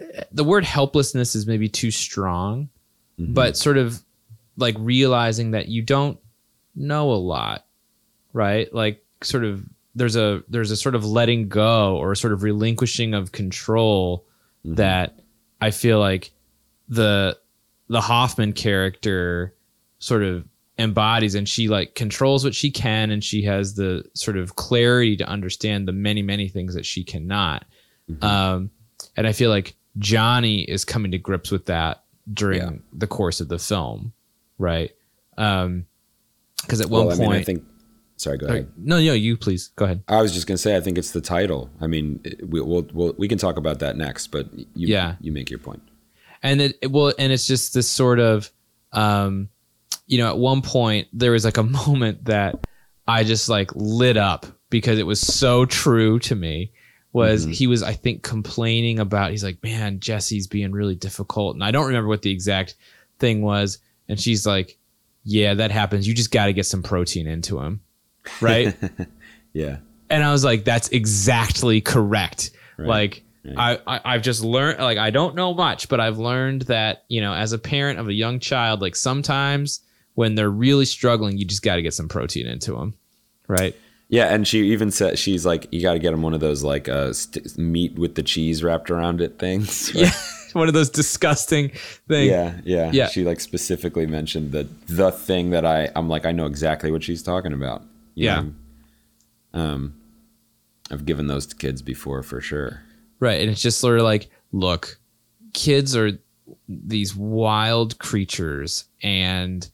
Eh, 0.00 0.24
the 0.32 0.44
word 0.44 0.64
helplessness 0.64 1.34
is 1.36 1.46
maybe 1.46 1.68
too 1.68 1.90
strong, 1.90 2.70
mm-hmm. 3.18 3.32
but 3.32 3.56
sort 3.56 3.78
of 3.78 4.02
like 4.56 4.74
realizing 4.78 5.52
that 5.52 5.68
you 5.68 5.82
don't 5.82 6.18
know 6.74 7.10
a 7.12 7.14
lot 7.14 7.64
right 8.32 8.72
like 8.72 9.04
sort 9.22 9.44
of 9.44 9.64
there's 9.94 10.16
a 10.16 10.42
there's 10.48 10.70
a 10.70 10.76
sort 10.76 10.94
of 10.94 11.04
letting 11.04 11.48
go 11.48 11.96
or 11.96 12.12
a 12.12 12.16
sort 12.16 12.32
of 12.32 12.42
relinquishing 12.42 13.14
of 13.14 13.32
control 13.32 14.24
mm-hmm. 14.64 14.76
that 14.76 15.18
i 15.60 15.70
feel 15.70 15.98
like 15.98 16.30
the 16.88 17.36
the 17.88 18.00
hoffmann 18.00 18.52
character 18.52 19.54
sort 19.98 20.22
of 20.22 20.46
embodies 20.78 21.34
and 21.34 21.48
she 21.48 21.68
like 21.68 21.94
controls 21.94 22.44
what 22.44 22.54
she 22.54 22.70
can 22.70 23.10
and 23.10 23.24
she 23.24 23.42
has 23.42 23.74
the 23.74 24.04
sort 24.14 24.36
of 24.36 24.54
clarity 24.56 25.16
to 25.16 25.26
understand 25.28 25.88
the 25.88 25.92
many 25.92 26.22
many 26.22 26.48
things 26.48 26.74
that 26.74 26.86
she 26.86 27.02
cannot 27.02 27.64
um 28.22 28.70
and 29.16 29.26
i 29.26 29.32
feel 29.32 29.50
like 29.50 29.74
johnny 29.98 30.60
is 30.62 30.84
coming 30.84 31.10
to 31.10 31.18
grips 31.18 31.50
with 31.50 31.66
that 31.66 32.04
during 32.32 32.60
Yeah. 32.60 32.70
the 32.92 33.06
course 33.08 33.40
of 33.40 33.48
the 33.48 33.58
film 33.58 34.12
right 34.58 34.92
um 35.36 35.84
because 36.62 36.80
at 36.80 36.88
one 36.88 37.06
well, 37.06 37.14
I 37.14 37.16
point, 37.18 37.30
mean, 37.30 37.40
I 37.40 37.44
think. 37.44 37.64
Sorry, 38.16 38.36
go 38.36 38.46
ahead. 38.48 38.72
no, 38.76 38.96
no, 38.96 39.12
you 39.12 39.36
please 39.36 39.68
go 39.76 39.84
ahead. 39.84 40.02
I 40.08 40.20
was 40.20 40.34
just 40.34 40.48
gonna 40.48 40.58
say, 40.58 40.76
I 40.76 40.80
think 40.80 40.98
it's 40.98 41.12
the 41.12 41.20
title. 41.20 41.70
I 41.80 41.86
mean, 41.86 42.20
we, 42.44 42.60
we'll, 42.60 42.84
we'll 42.92 43.14
we 43.16 43.28
can 43.28 43.38
talk 43.38 43.56
about 43.56 43.78
that 43.78 43.96
next, 43.96 44.26
but 44.28 44.52
you, 44.52 44.66
Yeah. 44.74 45.14
you 45.20 45.30
make 45.30 45.50
your 45.50 45.60
point. 45.60 45.82
and 46.42 46.60
it, 46.60 46.76
it 46.82 46.90
well 46.90 47.12
and 47.16 47.32
it's 47.32 47.46
just 47.46 47.74
this 47.74 47.88
sort 47.88 48.18
of 48.18 48.50
um 48.92 49.48
you 50.08 50.18
know 50.18 50.28
at 50.28 50.36
one 50.38 50.60
point 50.62 51.06
there 51.12 51.30
was 51.30 51.44
like 51.44 51.56
a 51.58 51.62
moment 51.86 52.24
that 52.24 52.66
i 53.06 53.22
just 53.22 53.48
like 53.48 53.70
lit 53.76 54.16
up 54.16 54.46
because 54.70 54.98
it 54.98 55.06
was 55.06 55.20
so 55.20 55.64
true 55.64 56.18
to 56.18 56.34
me 56.34 56.72
was 57.12 57.46
Mhm. 57.46 57.54
he 57.54 57.66
was 57.68 57.82
i 57.82 57.92
think 57.92 58.22
complaining 58.22 58.98
about 58.98 59.30
he's 59.30 59.44
like 59.44 59.62
man 59.62 60.00
jesse's 60.00 60.46
being 60.48 60.72
really 60.72 60.94
difficult 60.96 61.54
and 61.54 61.62
i 61.62 61.70
don't 61.70 61.86
remember 61.86 62.08
what 62.08 62.22
the 62.22 62.30
exact 62.32 62.74
thing 63.20 63.40
was 63.42 63.78
and 64.08 64.18
she's 64.20 64.44
like 64.46 64.76
yeah 65.24 65.54
that 65.54 65.70
happens 65.70 66.06
you 66.08 66.14
just 66.14 66.30
got 66.32 66.46
to 66.46 66.52
get 66.52 66.66
some 66.66 66.82
protein 66.82 67.26
into 67.26 67.58
him 67.60 67.80
right 68.40 68.74
Yeah. 69.54 69.78
and 70.10 70.22
I 70.22 70.30
was 70.30 70.44
like, 70.44 70.64
"That's 70.64 70.88
exactly 70.90 71.80
correct." 71.80 72.50
Right, 72.76 72.86
Like. 72.88 73.22
I, 73.56 73.78
I 73.86 74.00
I've 74.04 74.22
just 74.22 74.44
learned. 74.44 74.78
Like, 74.78 74.98
I 74.98 75.08
don't 75.10 75.34
know 75.34 75.54
much, 75.54 75.88
but 75.88 76.00
I've 76.00 76.18
learned 76.18 76.62
that 76.62 77.04
you 77.08 77.22
know, 77.22 77.32
as 77.32 77.52
a 77.54 77.58
parent 77.58 77.98
of 77.98 78.06
a 78.08 78.12
young 78.12 78.40
child, 78.40 78.82
like 78.82 78.94
sometimes 78.94 79.80
when 80.18 80.34
they're 80.34 80.50
really 80.50 80.84
struggling, 80.84 81.38
you 81.38 81.44
just 81.44 81.62
got 81.62 81.76
to 81.76 81.82
get 81.82 81.94
some 81.94 82.08
protein 82.08 82.48
into 82.48 82.72
them, 82.72 82.92
right? 83.46 83.72
Yeah, 84.08 84.34
and 84.34 84.48
she 84.48 84.72
even 84.72 84.90
said 84.90 85.16
she's 85.16 85.46
like, 85.46 85.68
you 85.70 85.80
got 85.80 85.92
to 85.92 86.00
get 86.00 86.10
them 86.10 86.22
one 86.22 86.34
of 86.34 86.40
those 86.40 86.64
like 86.64 86.88
uh, 86.88 87.12
st- 87.12 87.56
meat 87.56 87.94
with 87.96 88.16
the 88.16 88.24
cheese 88.24 88.64
wrapped 88.64 88.90
around 88.90 89.20
it 89.20 89.38
things. 89.38 89.94
Yeah, 89.94 90.10
one 90.54 90.66
of 90.66 90.74
those 90.74 90.90
disgusting 90.90 91.68
things. 92.08 92.30
yeah, 92.30 92.58
yeah, 92.64 92.90
Yeah. 92.92 93.06
She 93.10 93.22
like 93.22 93.38
specifically 93.38 94.06
mentioned 94.06 94.50
that 94.52 94.66
the 94.88 95.12
thing 95.12 95.50
that 95.50 95.64
I 95.64 95.88
I'm 95.94 96.08
like 96.08 96.26
I 96.26 96.32
know 96.32 96.46
exactly 96.46 96.90
what 96.90 97.04
she's 97.04 97.22
talking 97.22 97.52
about. 97.52 97.82
you 98.16 98.24
Yeah. 98.24 98.40
know? 98.40 99.60
Um, 99.60 99.94
I've 100.90 101.04
given 101.06 101.28
those 101.28 101.46
to 101.46 101.54
kids 101.54 101.80
before 101.80 102.24
for 102.24 102.40
sure. 102.40 102.82
Right. 103.20 103.40
And 103.40 103.50
it's 103.50 103.62
just 103.62 103.78
sort 103.78 103.98
of 103.98 104.04
like, 104.04 104.30
look, 104.50 104.98
kids 105.54 105.94
are 105.94 106.10
these 106.68 107.14
wild 107.14 107.98
creatures 107.98 108.84
and 109.02 109.68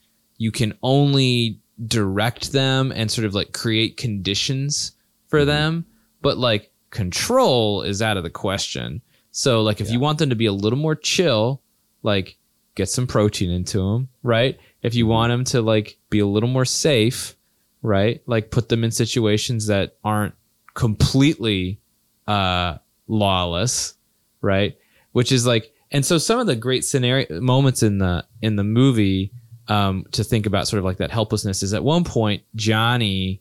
you 0.45 0.53
can 0.53 0.77
only 0.83 1.59
direct 1.87 2.53
them 2.53 2.93
and 2.95 3.11
sort 3.11 3.25
of 3.25 3.35
like 3.35 3.55
create 3.55 3.97
conditions 3.97 4.93
for 5.29 5.47
them, 5.47 5.87
but 6.21 6.37
like 6.37 6.71
control 6.91 7.81
is 7.81 8.03
out 8.03 8.19
of 8.19 8.25
the 8.25 8.29
question. 8.29 9.01
So 9.31 9.63
like 9.63 9.81
if 9.81 9.91
you 9.91 10.01
want 10.01 10.19
them 10.19 10.29
to 10.29 10.37
be 10.37 10.45
a 10.45 10.53
little 10.53 10.79
more 10.79 10.97
chill, 10.97 11.63
like 12.03 12.37
get 12.75 12.91
some 12.91 13.07
protein 13.07 13.51
into 13.51 13.79
them, 13.79 14.11
right? 14.23 14.61
If 14.83 14.95
you 14.95 15.07
want 15.07 15.31
them 15.31 15.45
to 15.45 15.63
like 15.63 15.97
be 16.11 16.19
a 16.19 16.27
little 16.27 16.51
more 16.51 16.67
safe, 16.67 17.35
right? 17.81 18.21
Like 18.27 18.51
put 18.51 18.69
them 18.69 18.85
in 18.85 18.91
situations 18.91 19.69
that 19.69 19.97
aren't 20.05 20.35
completely 20.75 21.81
uh 22.29 22.77
lawless, 23.09 23.95
right? 24.43 24.77
Which 25.13 25.33
is 25.33 25.47
like, 25.47 25.73
and 25.91 26.05
so 26.05 26.19
some 26.19 26.39
of 26.39 26.47
the 26.47 26.55
great 26.55 26.85
scenario 26.85 27.41
moments 27.41 27.83
in 27.83 27.97
the 27.97 28.27
in 28.43 28.57
the 28.57 28.65
movie 28.65 29.33
um, 29.69 30.05
to 30.13 30.25
think 30.25 30.47
about, 30.47 30.69
sort 30.69 30.79
of 30.79 30.85
like 30.85 30.99
that 30.99 31.11
helplessness, 31.11 31.63
is 31.63 31.75
at 31.75 31.85
one 31.85 32.05
point 32.05 32.43
Johnny 32.55 33.41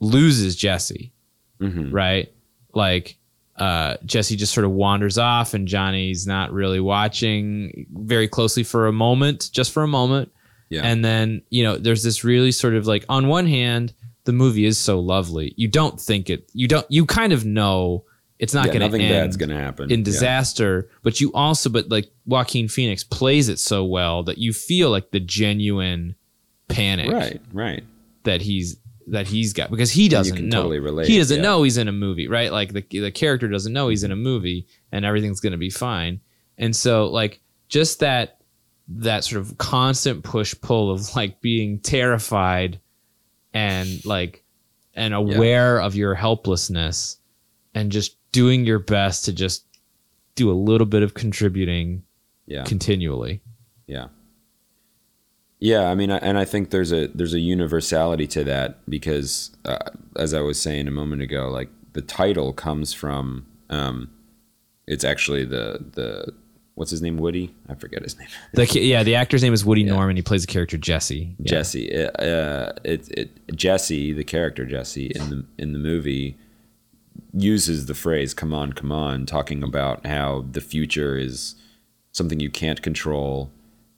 loses 0.00 0.56
Jesse, 0.56 1.12
hmm 1.60 1.90
right? 1.90 2.32
Like 2.74 3.16
uh, 3.56 3.96
Jesse 4.04 4.36
just 4.36 4.54
sort 4.54 4.64
of 4.64 4.72
wanders 4.72 5.18
off, 5.18 5.54
and 5.54 5.68
Johnny's 5.68 6.26
not 6.26 6.52
really 6.52 6.80
watching 6.80 7.86
very 7.92 8.28
closely 8.28 8.64
for 8.64 8.86
a 8.86 8.92
moment, 8.92 9.50
just 9.52 9.72
for 9.72 9.82
a 9.82 9.88
moment. 9.88 10.32
Yeah. 10.70 10.82
And 10.84 11.04
then, 11.04 11.42
you 11.50 11.62
know, 11.64 11.76
there's 11.76 12.02
this 12.02 12.24
really 12.24 12.50
sort 12.50 12.74
of 12.74 12.86
like, 12.86 13.04
on 13.10 13.28
one 13.28 13.46
hand, 13.46 13.92
the 14.24 14.32
movie 14.32 14.64
is 14.64 14.78
so 14.78 15.00
lovely. 15.00 15.52
You 15.56 15.68
don't 15.68 16.00
think 16.00 16.30
it, 16.30 16.50
you 16.54 16.66
don't, 16.66 16.86
you 16.88 17.04
kind 17.04 17.32
of 17.34 17.44
know 17.44 18.04
it's 18.42 18.52
not 18.52 18.66
yeah, 18.66 18.72
going 18.72 18.80
to 18.80 18.86
nothing 18.88 19.02
end 19.02 19.12
bad's 19.12 19.36
gonna 19.36 19.56
happen 19.56 19.84
in 19.92 20.00
Yeah. 20.00 20.04
disaster, 20.04 20.88
but 21.04 21.20
you 21.20 21.32
also, 21.32 21.70
but 21.70 21.88
like 21.90 22.10
Joaquin 22.26 22.66
Phoenix 22.66 23.04
plays 23.04 23.48
it 23.48 23.60
so 23.60 23.84
well 23.84 24.24
that 24.24 24.36
you 24.36 24.52
feel 24.52 24.90
like 24.90 25.12
the 25.12 25.20
genuine 25.20 26.16
panic 26.66 27.08
Right, 27.08 27.40
right. 27.52 27.84
that 28.24 28.42
he's 28.42 28.78
that 29.06 29.28
he's 29.28 29.52
got 29.52 29.70
because 29.70 29.92
he 29.92 30.08
doesn't 30.08 30.48
know. 30.48 30.56
totally 30.56 30.80
relate, 30.80 31.06
he 31.06 31.18
doesn't 31.18 31.36
yeah. 31.36 31.42
know 31.42 31.62
he's 31.62 31.76
in 31.76 31.86
a 31.86 31.92
movie, 31.92 32.26
right? 32.26 32.50
Like 32.50 32.72
the 32.72 32.84
the 32.90 33.12
character 33.12 33.46
doesn't 33.46 33.72
know 33.72 33.88
he's 33.88 34.02
in 34.02 34.10
a 34.10 34.14
mm-hmm. 34.14 34.24
movie 34.24 34.66
and 34.90 35.04
everything's 35.04 35.38
going 35.38 35.52
to 35.52 35.56
be 35.56 35.70
fine. 35.70 36.20
And 36.58 36.74
so 36.74 37.06
like 37.06 37.40
just 37.68 38.00
that 38.00 38.38
that 38.88 39.22
sort 39.22 39.40
of 39.40 39.56
constant 39.56 40.24
push 40.24 40.52
pull 40.60 40.90
of 40.90 41.14
like 41.14 41.40
being 41.40 41.78
terrified 41.78 42.80
and 43.54 44.04
like 44.04 44.42
and 44.94 45.14
aware 45.14 45.78
of 45.80 45.94
your 45.94 46.16
helplessness 46.16 47.18
and 47.72 47.92
just 47.92 48.16
doing 48.32 48.64
your 48.64 48.78
best 48.78 49.24
to 49.26 49.32
just 49.32 49.64
do 50.34 50.50
a 50.50 50.54
little 50.54 50.86
bit 50.86 51.02
of 51.02 51.14
contributing 51.14 52.02
Yeah. 52.46 52.64
continually. 52.64 53.40
Yeah. 53.86 54.08
Yeah, 55.60 55.90
I 55.90 55.94
mean, 55.94 56.10
I- 56.10 56.18
and 56.18 56.36
I 56.38 56.44
think 56.44 56.70
there's 56.70 56.92
a 56.92 57.06
there's 57.08 57.34
a 57.34 57.38
universality 57.40 58.26
to 58.28 58.44
that 58.44 58.78
because, 58.90 59.50
uh, 59.64 59.78
as 60.16 60.34
I 60.34 60.40
was 60.40 60.60
saying 60.60 60.88
a 60.88 60.90
moment 60.90 61.22
ago, 61.22 61.48
like 61.50 61.68
the 61.92 62.02
title 62.02 62.52
comes 62.52 62.92
from, 62.92 63.46
um, 63.70 64.10
it's 64.88 65.04
actually 65.04 65.44
the 65.44 65.84
the 65.92 66.32
what's 66.74 66.90
his 66.90 67.00
name 67.02 67.16
Woody 67.18 67.54
I 67.68 67.74
forget 67.74 68.02
his 68.02 68.18
name 68.18 68.26
The 68.54 68.64
yeah, 68.80 69.02
the 69.04 69.14
actor's 69.14 69.42
name 69.42 69.52
is 69.52 69.64
Woody 69.64 69.82
Yeah. 69.82 69.90
Norman. 69.92 70.16
He 70.16 70.22
plays 70.22 70.40
the 70.44 70.50
character 70.52 70.76
Jesse. 70.78 71.36
Yeah. 71.38 71.44
Jesse. 71.50 71.94
Uh, 71.94 72.10
uh, 72.10 72.72
it 72.82 73.08
it 73.10 73.30
Jesse 73.54 74.12
the 74.12 74.24
character 74.24 74.64
Jesse 74.64 75.12
in 75.14 75.30
the 75.30 75.44
in 75.58 75.72
the 75.74 75.78
movie 75.78 76.36
uses 77.32 77.86
the 77.86 77.94
phrase 77.94 78.34
"come 78.34 78.52
on, 78.54 78.72
come 78.72 78.92
on," 78.92 79.26
talking 79.26 79.62
about 79.62 80.06
how 80.06 80.44
the 80.50 80.60
future 80.60 81.16
is 81.16 81.54
something 82.12 82.40
you 82.40 82.50
can't 82.50 82.82
control 82.82 83.50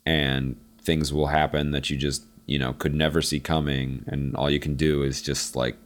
and 0.07 0.57
things 0.81 1.13
will 1.13 1.29
happen 1.29 1.71
that 1.73 1.91
you 1.91 1.97
just 1.97 2.25
you 2.47 2.59
know 2.59 2.73
could 2.75 2.95
never 2.95 3.21
see 3.23 3.41
coming 3.41 4.05
and 4.07 4.37
all 4.37 4.51
you 4.51 4.61
can 4.61 4.75
do 4.75 5.03
is 5.03 5.23
just 5.23 5.57
like 5.57 5.77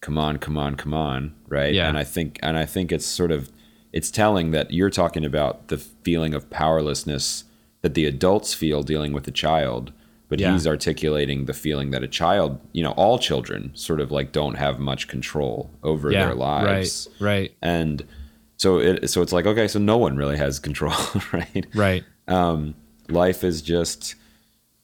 come 0.00 0.18
on 0.18 0.36
come 0.38 0.58
on 0.58 0.74
come 0.74 0.92
on 0.92 1.34
right 1.48 1.72
Yeah. 1.72 1.88
and 1.88 1.96
i 1.96 2.04
think 2.04 2.38
and 2.42 2.56
i 2.58 2.66
think 2.66 2.90
it's 2.92 3.06
sort 3.06 3.30
of 3.30 3.50
it's 3.92 4.10
telling 4.10 4.50
that 4.50 4.72
you're 4.72 4.90
talking 4.90 5.24
about 5.24 5.68
the 5.68 5.78
feeling 5.78 6.34
of 6.34 6.50
powerlessness 6.50 7.44
that 7.82 7.94
the 7.94 8.06
adults 8.06 8.52
feel 8.52 8.82
dealing 8.82 9.12
with 9.12 9.26
a 9.28 9.30
child 9.30 9.92
but 10.34 10.40
Yeah. 10.40 10.52
he's 10.52 10.66
articulating 10.66 11.44
the 11.44 11.52
feeling 11.54 11.92
that 11.92 12.02
a 12.02 12.08
child 12.08 12.58
you 12.72 12.82
know 12.82 12.90
all 12.92 13.20
children 13.20 13.70
sort 13.74 14.00
of 14.00 14.10
like 14.10 14.32
don't 14.32 14.56
have 14.56 14.80
much 14.80 15.06
control 15.06 15.70
over 15.84 16.10
Yeah, 16.10 16.24
their 16.26 16.34
lives 16.34 17.08
Right, 17.20 17.30
right, 17.30 17.52
and 17.62 18.04
so 18.56 18.80
it 18.80 19.08
so 19.08 19.22
it's 19.22 19.32
like 19.32 19.46
okay 19.46 19.68
so 19.68 19.78
no 19.78 19.96
one 19.96 20.16
really 20.16 20.36
has 20.36 20.58
control 20.58 20.94
right 21.32 21.66
right. 21.74 22.02
um, 22.26 22.74
life 23.08 23.44
is 23.44 23.62
just 23.62 24.16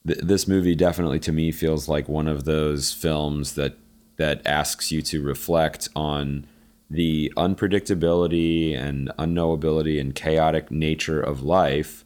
th- 0.07 0.19
this 0.19 0.47
movie 0.47 0.73
definitely 0.75 1.19
to 1.19 1.33
me 1.33 1.51
feels 1.51 1.89
like 1.89 2.07
one 2.07 2.29
of 2.29 2.45
those 2.45 2.93
films 2.93 3.55
that 3.55 3.73
that 4.15 4.41
asks 4.45 4.89
you 4.89 5.01
to 5.01 5.21
reflect 5.21 5.89
on 5.97 6.45
the 6.89 7.31
unpredictability 7.35 8.73
and 8.77 9.09
unknowability 9.19 9.99
and 9.99 10.15
chaotic 10.15 10.71
nature 10.71 11.19
of 11.21 11.43
life 11.43 12.05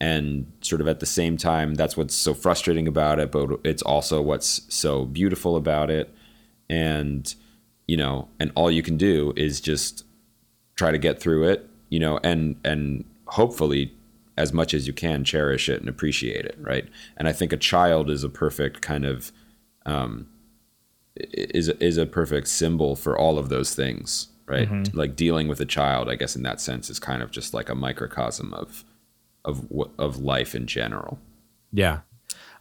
and 0.00 0.50
sort 0.62 0.80
of 0.80 0.88
at 0.88 1.00
the 1.00 1.06
same 1.06 1.36
time 1.36 1.74
that's 1.74 1.96
what's 1.96 2.14
so 2.14 2.32
frustrating 2.32 2.88
about 2.88 3.18
it 3.18 3.30
but 3.30 3.60
it's 3.64 3.82
also 3.82 4.22
what's 4.22 4.62
so 4.74 5.04
beautiful 5.04 5.56
about 5.56 5.90
it. 5.90 6.12
And 6.68 7.34
you 7.86 7.96
know 7.96 8.28
and 8.38 8.52
all 8.54 8.70
you 8.70 8.82
can 8.82 8.96
do 8.96 9.32
is 9.36 9.60
just 9.60 10.04
try 10.76 10.92
to 10.92 10.98
get 10.98 11.20
through 11.20 11.44
it 11.44 11.68
you 11.88 11.98
know 11.98 12.20
and 12.22 12.56
and 12.64 13.04
hopefully 13.26 13.92
as 14.38 14.52
much 14.52 14.72
as 14.72 14.86
you 14.86 14.92
can 14.92 15.24
cherish 15.24 15.68
it 15.68 15.80
and 15.80 15.88
appreciate 15.88 16.44
it 16.44 16.56
right? 16.60 16.88
And 17.16 17.26
i 17.28 17.32
think 17.32 17.52
a 17.52 17.56
child 17.56 18.08
is 18.08 18.22
a 18.22 18.28
perfect 18.28 18.80
kind 18.80 19.04
of 19.04 19.32
um 19.86 20.28
is 21.16 21.68
is 21.68 21.98
a 21.98 22.06
perfect 22.06 22.46
symbol 22.46 22.94
for 22.94 23.18
all 23.18 23.38
of 23.38 23.48
those 23.48 23.74
things 23.74 24.28
right? 24.46 24.68
Like 24.94 25.14
dealing 25.14 25.48
with 25.48 25.60
a 25.60 25.66
child 25.66 26.08
i 26.08 26.14
guess 26.14 26.36
in 26.36 26.42
that 26.44 26.60
sense 26.60 26.88
is 26.90 26.98
kind 27.00 27.22
of 27.22 27.30
just 27.32 27.52
like 27.52 27.68
a 27.68 27.74
microcosm 27.74 28.54
of 28.54 28.84
of 29.44 29.66
of 29.98 30.18
life 30.18 30.54
in 30.54 30.66
general 30.66 31.18
Yeah. 31.72 32.00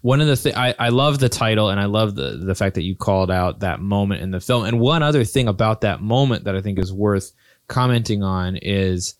One 0.01 0.21
of 0.21 0.27
the 0.27 0.37
things 0.37 0.55
I, 0.55 0.73
I 0.79 0.89
love 0.89 1.19
the 1.19 1.27
title 1.27 1.69
and 1.69 1.79
I 1.79 1.85
love 1.85 2.15
the 2.15 2.37
the 2.37 2.55
fact 2.55 2.75
that 2.75 2.83
you 2.83 2.95
called 2.95 3.29
out 3.29 3.59
that 3.59 3.81
moment 3.81 4.21
in 4.21 4.31
the 4.31 4.39
film. 4.39 4.63
And 4.63 4.79
one 4.79 5.03
other 5.03 5.25
thing 5.25 5.47
about 5.47 5.81
that 5.81 6.01
moment 6.01 6.45
that 6.45 6.55
I 6.55 6.61
think 6.61 6.79
is 6.79 6.93
worth 6.93 7.33
commenting 7.67 8.23
on 8.23 8.55
is, 8.55 9.15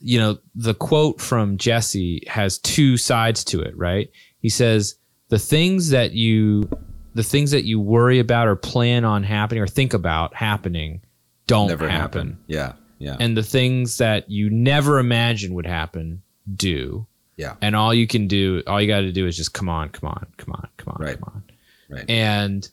you 0.00 0.18
know, 0.18 0.38
the 0.54 0.74
quote 0.74 1.18
from 1.20 1.56
Jesse 1.56 2.24
has 2.26 2.58
two 2.58 2.98
sides 2.98 3.42
to 3.44 3.62
it, 3.62 3.74
right? 3.76 4.10
He 4.38 4.50
says, 4.50 4.96
the 5.28 5.38
things 5.38 5.90
that 5.90 6.12
you 6.12 6.68
the 7.14 7.22
things 7.22 7.50
that 7.52 7.64
you 7.64 7.80
worry 7.80 8.18
about 8.18 8.48
or 8.48 8.56
plan 8.56 9.06
on 9.06 9.22
happening 9.22 9.62
or 9.62 9.66
think 9.66 9.94
about 9.94 10.34
happening 10.34 11.00
don't 11.46 11.68
never 11.68 11.88
happen. 11.88 12.28
happen 12.28 12.38
yeah 12.48 12.72
yeah 12.98 13.16
And 13.18 13.34
the 13.36 13.42
things 13.42 13.96
that 13.96 14.30
you 14.30 14.50
never 14.50 14.98
imagined 14.98 15.54
would 15.54 15.66
happen 15.66 16.22
do. 16.56 17.06
Yeah. 17.36 17.56
And 17.62 17.74
all 17.74 17.92
you 17.94 18.06
can 18.06 18.26
do 18.28 18.62
all 18.66 18.80
you 18.80 18.86
got 18.86 19.00
to 19.00 19.12
do 19.12 19.26
is 19.26 19.36
just 19.36 19.52
come 19.54 19.68
on 19.68 19.88
come 19.90 20.10
on 20.10 20.26
come 20.36 20.52
on 20.54 20.68
come 20.76 20.94
on 20.96 21.02
Right. 21.02 21.18
come 21.20 21.32
on. 21.34 21.42
Right. 21.88 22.10
and 22.10 22.68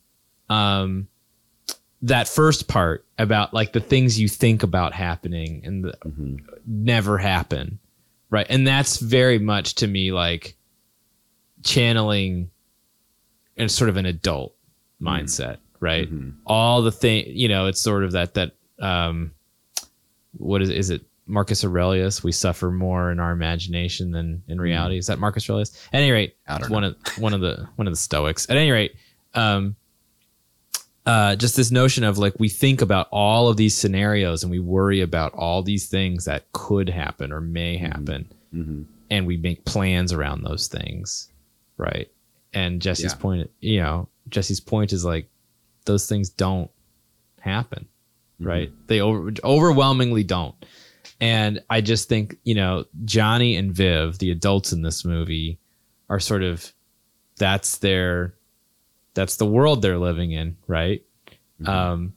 um 0.49 1.07
that 2.01 2.27
first 2.27 2.67
part 2.67 3.05
about 3.17 3.53
like 3.53 3.73
the 3.73 3.79
things 3.81 4.19
you 4.19 4.27
think 4.29 4.63
about 4.63 4.93
happening 4.93 5.61
and 5.65 5.83
the, 5.85 5.93
hmm 6.03 6.37
never 6.65 7.17
happen. 7.17 7.79
Right. 8.29 8.45
And 8.49 8.65
that's 8.67 8.97
very 8.97 9.39
much 9.39 9.75
to 9.75 9.87
me 9.87 10.11
like 10.11 10.55
channeling 11.63 12.49
and 13.57 13.69
sort 13.71 13.89
of 13.89 13.97
an 13.97 14.05
adult 14.05 14.55
mindset. 15.01 15.57
Right. 15.81 16.11
Mhm. 16.13 16.33
all 16.45 16.81
the 16.81 16.91
thing 16.91 17.25
you 17.27 17.47
know 17.47 17.67
it's 17.67 17.79
sort 17.81 18.03
of 18.03 18.11
that 18.11 18.33
that 18.33 18.51
um 18.79 19.31
what 20.37 20.61
is 20.61 20.69
is 20.69 20.89
it 20.89 21.01
marcus 21.29 21.63
aurelius 21.63 22.23
we 22.23 22.31
suffer 22.31 22.71
more 22.71 23.11
in 23.11 23.19
our 23.19 23.31
imagination 23.31 24.11
than 24.11 24.43
in 24.47 24.59
reality. 24.59 24.97
Is 24.97 25.07
that 25.07 25.19
marcus 25.19 25.47
aurelius? 25.49 25.71
At 25.93 26.01
any 26.01 26.11
rate 26.11 26.35
one 26.69 26.83
of 26.83 26.95
one 27.17 27.33
of 27.33 27.41
the 27.41 27.67
one 27.75 27.87
of 27.87 27.93
the 27.93 27.97
stoics. 27.97 28.49
At 28.49 28.57
any 28.57 28.71
rate 28.71 28.95
um 29.35 29.75
uh, 31.05 31.35
just 31.35 31.55
this 31.55 31.71
notion 31.71 32.03
of 32.03 32.17
like 32.17 32.35
we 32.39 32.49
think 32.49 32.81
about 32.81 33.07
all 33.11 33.47
of 33.47 33.57
these 33.57 33.75
scenarios 33.75 34.43
and 34.43 34.51
we 34.51 34.59
worry 34.59 35.01
about 35.01 35.33
all 35.33 35.63
these 35.63 35.87
things 35.87 36.25
that 36.25 36.51
could 36.51 36.87
happen 36.89 37.31
or 37.31 37.41
may 37.41 37.77
happen 37.77 38.31
hmm 38.51 38.83
and 39.11 39.25
we 39.25 39.37
make 39.37 39.65
plans 39.65 40.13
around 40.13 40.43
those 40.43 40.67
things 40.67 41.29
right? 41.77 42.09
And 42.53 42.79
jesse's 42.81 43.13
Yeah. 43.13 43.19
point 43.19 43.49
you 43.59 43.79
know 43.79 44.07
jesse's 44.29 44.59
point 44.59 44.93
is 44.93 45.03
like 45.05 45.27
those 45.85 46.05
things 46.07 46.29
don't 46.29 46.69
happen 47.39 47.87
right? 48.41 48.71
They 48.87 49.01
over, 49.01 49.33
overwhelmingly 49.43 50.23
don't 50.23 50.55
and 51.21 51.61
i 51.69 51.81
just 51.81 52.07
think 52.09 52.37
you 52.43 52.55
know 52.55 52.85
johnny 53.05 53.55
and 53.55 53.71
viv 53.73 54.17
the 54.19 54.31
adults 54.31 54.71
in 54.71 54.81
this 54.81 55.03
movie 55.05 55.59
are 56.09 56.19
sort 56.19 56.43
of 56.43 56.71
that's 57.37 57.77
their 57.79 58.33
that's 59.13 59.35
the 59.37 59.45
world 59.45 59.81
they're 59.81 59.97
living 59.97 60.31
in 60.31 60.55
right? 60.67 61.03
Um 61.65 62.13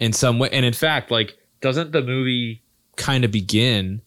in 0.00 0.12
some 0.12 0.38
way 0.38 0.48
and 0.50 0.64
in 0.64 0.72
fact 0.72 1.10
like 1.10 1.36
doesn't 1.60 1.92
the 1.92 2.02
movie 2.02 2.62
kind 2.96 3.24
of 3.24 3.30
begin 3.30 4.00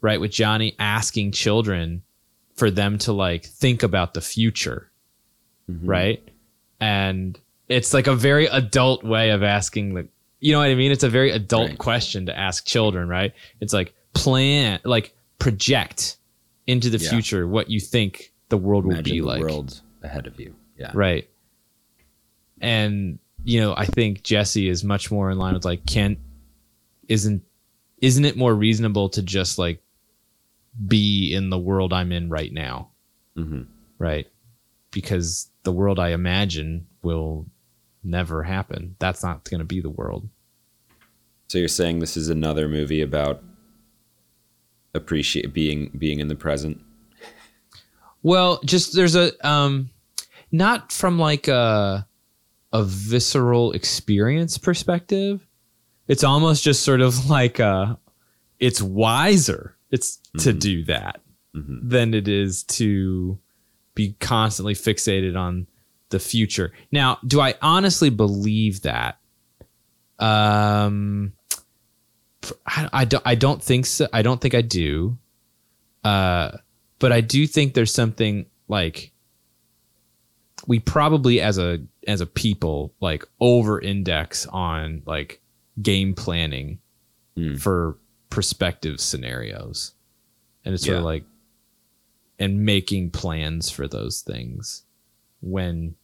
right 0.00 0.20
with 0.20 0.30
johnny 0.30 0.74
asking 0.78 1.32
children 1.32 2.02
for 2.54 2.70
them 2.70 2.98
to 2.98 3.12
like 3.12 3.44
think 3.44 3.82
about 3.82 4.14
the 4.14 4.20
future 4.20 4.90
Mhm. 5.70 5.78
right? 5.84 6.28
And 6.80 7.38
it's 7.68 7.94
like 7.94 8.08
a 8.08 8.16
very 8.16 8.46
adult 8.46 9.04
way 9.04 9.30
of 9.30 9.42
asking 9.44 9.94
the 9.94 10.08
you 10.42 10.52
know 10.52 10.58
what 10.58 10.68
i 10.68 10.74
mean 10.74 10.90
it's 10.92 11.04
a 11.04 11.08
very 11.08 11.30
adult 11.30 11.70
Right. 11.70 11.78
question 11.78 12.26
to 12.26 12.38
ask 12.38 12.66
children 12.66 13.08
right 13.08 13.32
it's 13.60 13.72
like 13.72 13.94
plan 14.12 14.80
like 14.84 15.14
project 15.38 16.16
into 16.66 16.90
the 16.90 16.98
Yeah. 16.98 17.10
future 17.10 17.46
what 17.48 17.70
you 17.70 17.80
think 17.80 18.32
the 18.50 18.58
world 18.58 18.84
will 18.84 18.92
Imagine 18.92 19.14
be 19.14 19.20
the 19.20 19.26
like 19.26 19.40
world 19.40 19.80
ahead 20.02 20.26
of 20.26 20.38
you. 20.40 20.54
Yeah. 20.76 20.90
right 20.94 21.28
and 22.60 23.18
you 23.44 23.60
know 23.60 23.74
i 23.76 23.86
think 23.86 24.22
jesse 24.22 24.68
is 24.68 24.84
much 24.84 25.10
more 25.10 25.30
in 25.30 25.38
line 25.38 25.54
with 25.54 25.64
like 25.64 25.84
can 25.86 26.16
isn't 27.08 27.42
isn't 28.00 28.24
it 28.24 28.36
more 28.36 28.54
reasonable 28.54 29.08
to 29.10 29.22
just 29.22 29.58
like 29.58 29.82
be 30.86 31.32
in 31.34 31.50
the 31.50 31.58
world 31.58 31.92
i'm 31.92 32.12
in 32.12 32.28
right 32.28 32.52
now 32.52 32.88
hmm 33.36 33.62
right 33.98 34.26
because 34.90 35.50
the 35.62 35.72
world 35.72 35.98
i 35.98 36.10
imagine 36.10 36.86
will 37.02 37.46
never 38.04 38.42
happen 38.42 38.96
that's 38.98 39.22
not 39.22 39.44
going 39.48 39.58
to 39.60 39.64
be 39.64 39.80
the 39.80 39.90
world 39.90 40.28
So 41.48 41.58
you're 41.58 41.68
saying 41.68 41.98
this 42.00 42.16
is 42.16 42.28
another 42.28 42.68
movie 42.68 43.02
about 43.02 43.42
appreciate 44.94 45.52
being 45.54 45.90
being 45.96 46.18
in 46.20 46.28
the 46.28 46.34
present. 46.34 46.80
Well, 48.22 48.60
just 48.64 48.94
there's 48.94 49.14
a 49.16 49.32
um 49.46 49.90
not 50.50 50.92
from 50.92 51.18
like 51.18 51.48
a 51.48 52.06
a 52.72 52.82
visceral 52.84 53.72
experience 53.72 54.58
perspective. 54.58 55.46
It's 56.08 56.24
almost 56.24 56.62
just 56.64 56.82
sort 56.82 57.00
of 57.00 57.28
like 57.30 57.58
uh 57.60 57.96
it's 58.58 58.80
wiser 58.82 59.76
it's 59.90 60.16
to 60.38 60.52
Mhm. 60.52 60.60
do 60.60 60.84
that 60.84 61.20
hmm 61.54 61.88
than 61.88 62.14
it 62.14 62.28
is 62.28 62.62
to 62.64 63.38
be 63.94 64.14
constantly 64.20 64.74
fixated 64.74 65.36
on 65.36 65.66
the 66.12 66.20
future. 66.20 66.72
Now, 66.92 67.18
do 67.26 67.40
I 67.40 67.54
honestly 67.60 68.08
believe 68.10 68.82
that? 68.82 69.18
Um 70.20 71.32
I, 72.66 72.88
I 72.92 73.04
don't 73.04 73.22
I 73.26 73.34
don't 73.34 73.62
think 73.62 73.86
so. 73.86 74.06
I 74.12 74.22
don't 74.22 74.40
think 74.40 74.54
I 74.54 74.62
do. 74.62 75.18
Uh 76.04 76.58
but 77.00 77.10
I 77.12 77.20
do 77.20 77.46
think 77.48 77.74
there's 77.74 77.92
something 77.92 78.46
like 78.68 79.12
we 80.68 80.78
probably 80.78 81.40
as 81.40 81.58
a 81.58 81.80
as 82.06 82.20
a 82.20 82.26
people 82.26 82.94
like 83.00 83.24
over 83.40 83.80
index 83.80 84.46
on 84.46 85.02
like 85.06 85.40
game 85.80 86.14
planning 86.14 86.78
Mm. 87.34 87.58
for 87.58 87.96
prospective 88.28 89.00
scenarios. 89.00 89.94
And 90.66 90.74
it's 90.74 90.84
sort 90.84 90.98
of 90.98 91.04
like 91.04 91.24
and 92.38 92.60
making 92.66 93.10
plans 93.10 93.70
for 93.70 93.88
those 93.88 94.20
things 94.20 94.82
when 95.40 95.94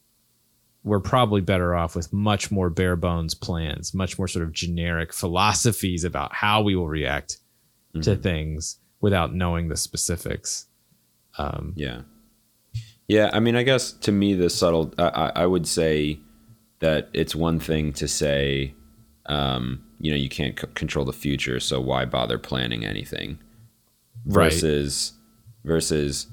we're 0.83 0.99
probably 0.99 1.41
better 1.41 1.75
off 1.75 1.95
with 1.95 2.11
much 2.13 2.51
more 2.51 2.69
bare 2.69 2.95
bones 2.95 3.33
plans, 3.33 3.93
much 3.93 4.17
more 4.17 4.27
sort 4.27 4.43
of 4.43 4.53
generic 4.53 5.11
philosophies 5.13 6.03
about 6.03 6.33
how 6.33 6.61
we 6.61 6.75
will 6.75 6.87
react 6.87 7.37
to 8.01 8.15
Mhm. 8.15 8.23
things 8.23 8.77
without 9.01 9.33
knowing 9.33 9.67
the 9.67 9.75
specifics. 9.77 10.67
Um, 11.37 11.73
Yeah. 11.75 12.01
Yeah, 13.07 13.29
I 13.33 13.39
mean, 13.39 13.55
I 13.55 13.63
guess 13.63 13.91
to 13.91 14.11
me, 14.11 14.35
the 14.35 14.49
subtle, 14.51 14.93
I, 14.99 15.31
I 15.35 15.45
would 15.47 15.67
say 15.67 16.19
that 16.79 17.09
it's 17.11 17.35
one 17.35 17.59
thing 17.59 17.91
to 17.93 18.07
say, 18.07 18.73
um, 19.25 19.83
you 19.99 20.11
know, 20.11 20.17
you 20.17 20.29
can't 20.29 20.57
c- 20.59 20.67
control 20.75 21.05
the 21.05 21.11
future, 21.13 21.59
so 21.59 21.81
why 21.81 22.05
bother 22.05 22.37
planning 22.37 22.85
anything? 22.85 23.39
Right. 24.25 24.51
Versus, 24.53 25.13
versus 25.65 26.27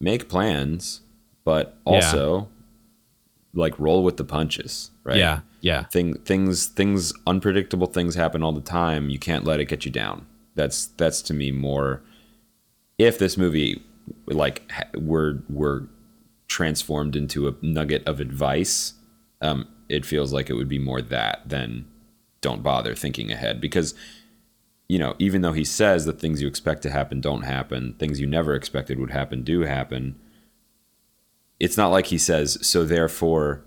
make 0.00 0.28
plans, 0.28 1.00
but 1.44 1.76
Yeah. 1.86 2.00
Like 3.54 3.78
roll 3.78 4.02
with 4.02 4.16
the 4.16 4.24
punches, 4.24 4.90
right? 5.04 5.16
Yeah, 5.16 5.40
yeah, 5.60 5.84
Thing, 5.84 6.14
things, 6.20 6.66
things, 6.66 7.12
unpredictable 7.26 7.86
things 7.86 8.14
happen 8.14 8.42
all 8.42 8.52
the 8.52 8.60
time. 8.60 9.10
You 9.10 9.18
can't 9.18 9.44
let 9.44 9.60
it 9.60 9.66
get 9.66 9.84
you 9.84 9.90
down. 9.90 10.26
That's 10.54 10.86
that's 10.86 11.22
to 11.22 11.34
me 11.34 11.50
more. 11.50 12.02
If 12.98 13.18
this 13.18 13.36
movie, 13.36 13.82
like, 14.26 14.70
were 14.94 15.42
were 15.48 15.88
transformed 16.48 17.16
into 17.16 17.48
a 17.48 17.54
nugget 17.62 18.06
of 18.06 18.20
advice, 18.20 18.94
um, 19.40 19.68
it 19.88 20.06
feels 20.06 20.32
like 20.32 20.50
it 20.50 20.54
would 20.54 20.68
be 20.68 20.78
more 20.78 21.02
that 21.02 21.42
than 21.46 21.86
don't 22.40 22.62
bother 22.62 22.94
thinking 22.94 23.30
ahead 23.30 23.60
because 23.60 23.94
you 24.88 24.98
know 24.98 25.14
even 25.18 25.42
though 25.42 25.52
he 25.52 25.64
says 25.64 26.04
that 26.04 26.20
things 26.20 26.42
you 26.42 26.48
expect 26.48 26.82
to 26.82 26.90
happen 26.90 27.20
don't 27.20 27.42
happen 27.42 27.94
things 27.98 28.20
you 28.20 28.26
never 28.26 28.54
expected 28.54 28.98
would 28.98 29.10
happen 29.10 29.42
do 29.42 29.60
happen 29.60 30.18
it's 31.64 31.76
not 31.76 31.88
like 31.96 32.06
he 32.06 32.18
says 32.18 32.58
so 32.66 32.84
therefore 32.84 33.62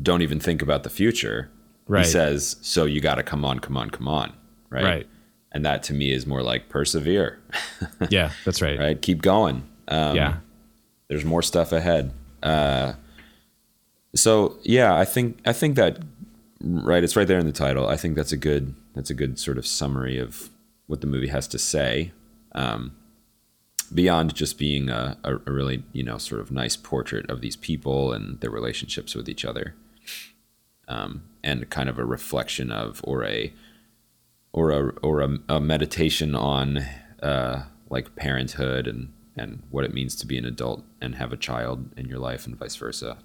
don't 0.00 0.22
even 0.22 0.38
think 0.40 0.62
about 0.62 0.82
the 0.84 0.90
future 0.90 1.50
Right. 1.88 2.06
he 2.06 2.10
says 2.10 2.56
so 2.62 2.84
you 2.86 3.00
got 3.00 3.16
to 3.16 3.22
come 3.22 3.44
on 3.44 3.58
come 3.58 3.76
on 3.76 3.90
come 3.90 4.08
on 4.08 4.32
right 4.70 4.84
Right. 4.84 5.06
and 5.52 5.64
that 5.66 5.82
to 5.84 5.92
me 5.94 6.12
is 6.12 6.26
more 6.26 6.42
like 6.42 6.68
persevere 6.68 7.40
yeah. 8.10 8.30
That's 8.44 8.62
right. 8.62 8.78
right 8.78 9.02
keep 9.02 9.20
going 9.22 9.56
um, 9.88 10.16
Yeah, 10.16 10.36
there's 11.08 11.24
more 11.24 11.42
stuff 11.42 11.72
ahead. 11.72 12.12
Uh, 12.42 12.94
so 14.14 14.56
yeah, 14.62 14.94
I 14.96 15.04
think 15.04 15.38
I 15.44 15.52
think 15.52 15.76
that 15.76 15.98
right. 16.62 17.02
It's 17.04 17.16
right 17.16 17.26
there 17.26 17.38
in 17.38 17.46
the 17.46 17.52
title. 17.52 17.86
I 17.88 17.96
think 17.96 18.14
that's 18.16 18.32
a 18.32 18.36
good 18.36 18.74
that's 18.94 19.10
a 19.10 19.14
good 19.14 19.38
sort 19.38 19.58
of 19.58 19.66
summary 19.66 20.18
of 20.18 20.50
what 20.86 21.00
the 21.00 21.06
movie 21.06 21.28
has 21.28 21.48
to 21.48 21.58
say. 21.58 22.12
Um, 22.54 22.92
beyond 23.94 24.34
just 24.34 24.58
being 24.58 24.88
a, 24.88 25.16
a, 25.24 25.36
a 25.46 25.52
really 25.52 25.84
you 25.92 26.02
know 26.02 26.18
sort 26.18 26.40
of 26.40 26.50
nice 26.50 26.76
portrait 26.76 27.28
of 27.30 27.40
these 27.40 27.56
people 27.56 28.12
and 28.12 28.40
their 28.40 28.50
relationships 28.50 29.14
with 29.14 29.28
each 29.28 29.44
other, 29.44 29.74
um, 30.88 31.22
and 31.42 31.68
kind 31.70 31.88
of 31.88 31.98
a 31.98 32.04
reflection 32.04 32.70
of 32.70 33.00
or 33.04 33.24
a 33.24 33.52
or 34.52 34.70
a 34.70 34.88
or 35.02 35.20
a, 35.20 35.38
a 35.48 35.60
meditation 35.60 36.34
on 36.34 36.78
uh, 37.22 37.64
like 37.90 38.16
parenthood 38.16 38.86
and 38.86 39.12
and 39.36 39.62
what 39.70 39.84
it 39.84 39.94
means 39.94 40.14
to 40.16 40.26
be 40.26 40.36
an 40.36 40.44
adult 40.44 40.84
and 41.00 41.14
have 41.14 41.32
a 41.32 41.36
child 41.36 41.90
in 41.96 42.06
your 42.06 42.18
life 42.18 42.46
and 42.46 42.56
vice 42.56 42.76
versa. 42.76 43.18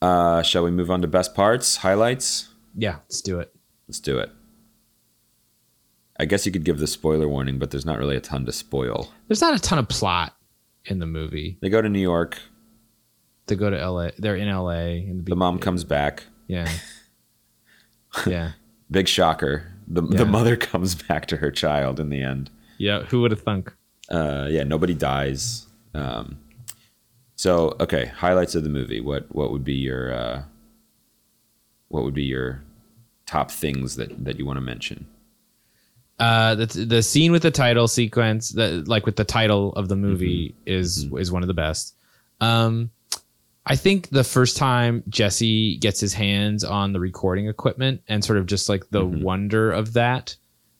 Uh, 0.00 0.42
shall 0.42 0.64
we 0.64 0.70
move 0.70 0.90
on 0.90 1.00
to 1.00 1.08
best 1.08 1.34
parts, 1.34 1.78
highlights? 1.78 2.48
yeah. 2.76 2.96
Let's 3.08 3.20
do 3.20 3.38
it. 3.38 3.54
Let's 3.86 4.00
do 4.00 4.18
it. 4.18 4.30
I 6.22 6.24
guess 6.24 6.46
you 6.46 6.52
could 6.52 6.62
give 6.64 6.78
the 6.78 6.86
spoiler 6.86 7.26
warning, 7.28 7.58
but 7.58 7.72
there's 7.72 7.84
not 7.84 7.98
really 7.98 8.14
a 8.16 8.20
ton 8.20 8.46
to 8.46 8.52
spoil. 8.52 9.10
There's 9.26 9.40
not 9.40 9.54
a 9.54 9.58
ton 9.58 9.80
of 9.80 9.88
plot 9.88 10.36
in 10.84 11.00
the 11.00 11.06
movie. 11.06 11.58
They 11.60 11.68
go 11.68 11.82
to 11.82 11.88
New 11.88 11.98
York. 12.00 12.38
They 13.46 13.56
go 13.56 13.68
to 13.70 13.76
L.A. 13.80 14.12
They're 14.18 14.36
in 14.36 14.46
L.A. 14.46 14.98
In 14.98 15.24
the, 15.24 15.30
The 15.30 15.36
mom 15.36 15.58
comes 15.58 15.82
back. 15.84 16.24
Yeah. 16.46 16.68
Yeah. 18.26 18.52
Big 18.90 19.08
shocker. 19.08 19.72
The, 19.88 20.02
Yeah. 20.02 20.18
the 20.18 20.24
mother 20.26 20.54
comes 20.70 20.94
back 20.94 21.26
to 21.26 21.38
her 21.38 21.50
child 21.50 21.98
in 21.98 22.10
the 22.10 22.22
end. 22.22 22.50
Yeah. 22.78 23.04
Who 23.04 23.20
would 23.22 23.30
have 23.30 23.40
thunk? 23.42 23.72
uh, 24.10 24.46
yeah, 24.50 24.64
nobody 24.64 24.94
dies. 24.94 25.66
Um, 25.94 26.38
So 27.36 27.74
okay, 27.80 28.06
highlights 28.06 28.54
of 28.54 28.62
the 28.62 28.68
movie. 28.68 29.00
What 29.00 29.34
what 29.34 29.50
would 29.50 29.64
be 29.64 29.74
your 29.74 30.12
uh, 30.12 30.42
what 31.88 32.04
would 32.04 32.14
be 32.14 32.24
your 32.24 32.62
top 33.26 33.50
things 33.50 33.96
that 33.96 34.24
that 34.24 34.38
you 34.38 34.44
want 34.46 34.58
to 34.58 34.60
mention? 34.60 35.06
Uh, 36.18 36.54
the 36.54 36.66
the 36.66 37.02
scene 37.02 37.32
with 37.32 37.42
the 37.42 37.50
title 37.50 37.88
sequence, 37.88 38.50
the, 38.50 38.84
like 38.86 39.06
with 39.06 39.16
the 39.16 39.24
title 39.24 39.72
of 39.72 39.88
the 39.88 39.96
movie, 39.96 40.50
mm-hmm. 40.50 40.62
is 40.66 41.06
mm-hmm. 41.06 41.18
is 41.18 41.32
one 41.32 41.42
of 41.42 41.48
the 41.48 41.54
best. 41.54 41.96
Um, 42.40 42.90
I 43.64 43.76
think 43.76 44.08
the 44.10 44.24
first 44.24 44.56
time 44.56 45.04
Jesse 45.08 45.76
gets 45.78 46.00
his 46.00 46.12
hands 46.12 46.64
on 46.64 46.92
the 46.92 47.00
recording 47.00 47.48
equipment 47.48 48.02
and 48.08 48.24
sort 48.24 48.38
of 48.38 48.46
just 48.46 48.68
like 48.68 48.90
the 48.90 49.02
mm-hmm. 49.02 49.22
wonder 49.22 49.70
of 49.70 49.92
that, 49.92 50.36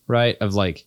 right? 0.09 0.37
Of 0.41 0.55
like 0.55 0.85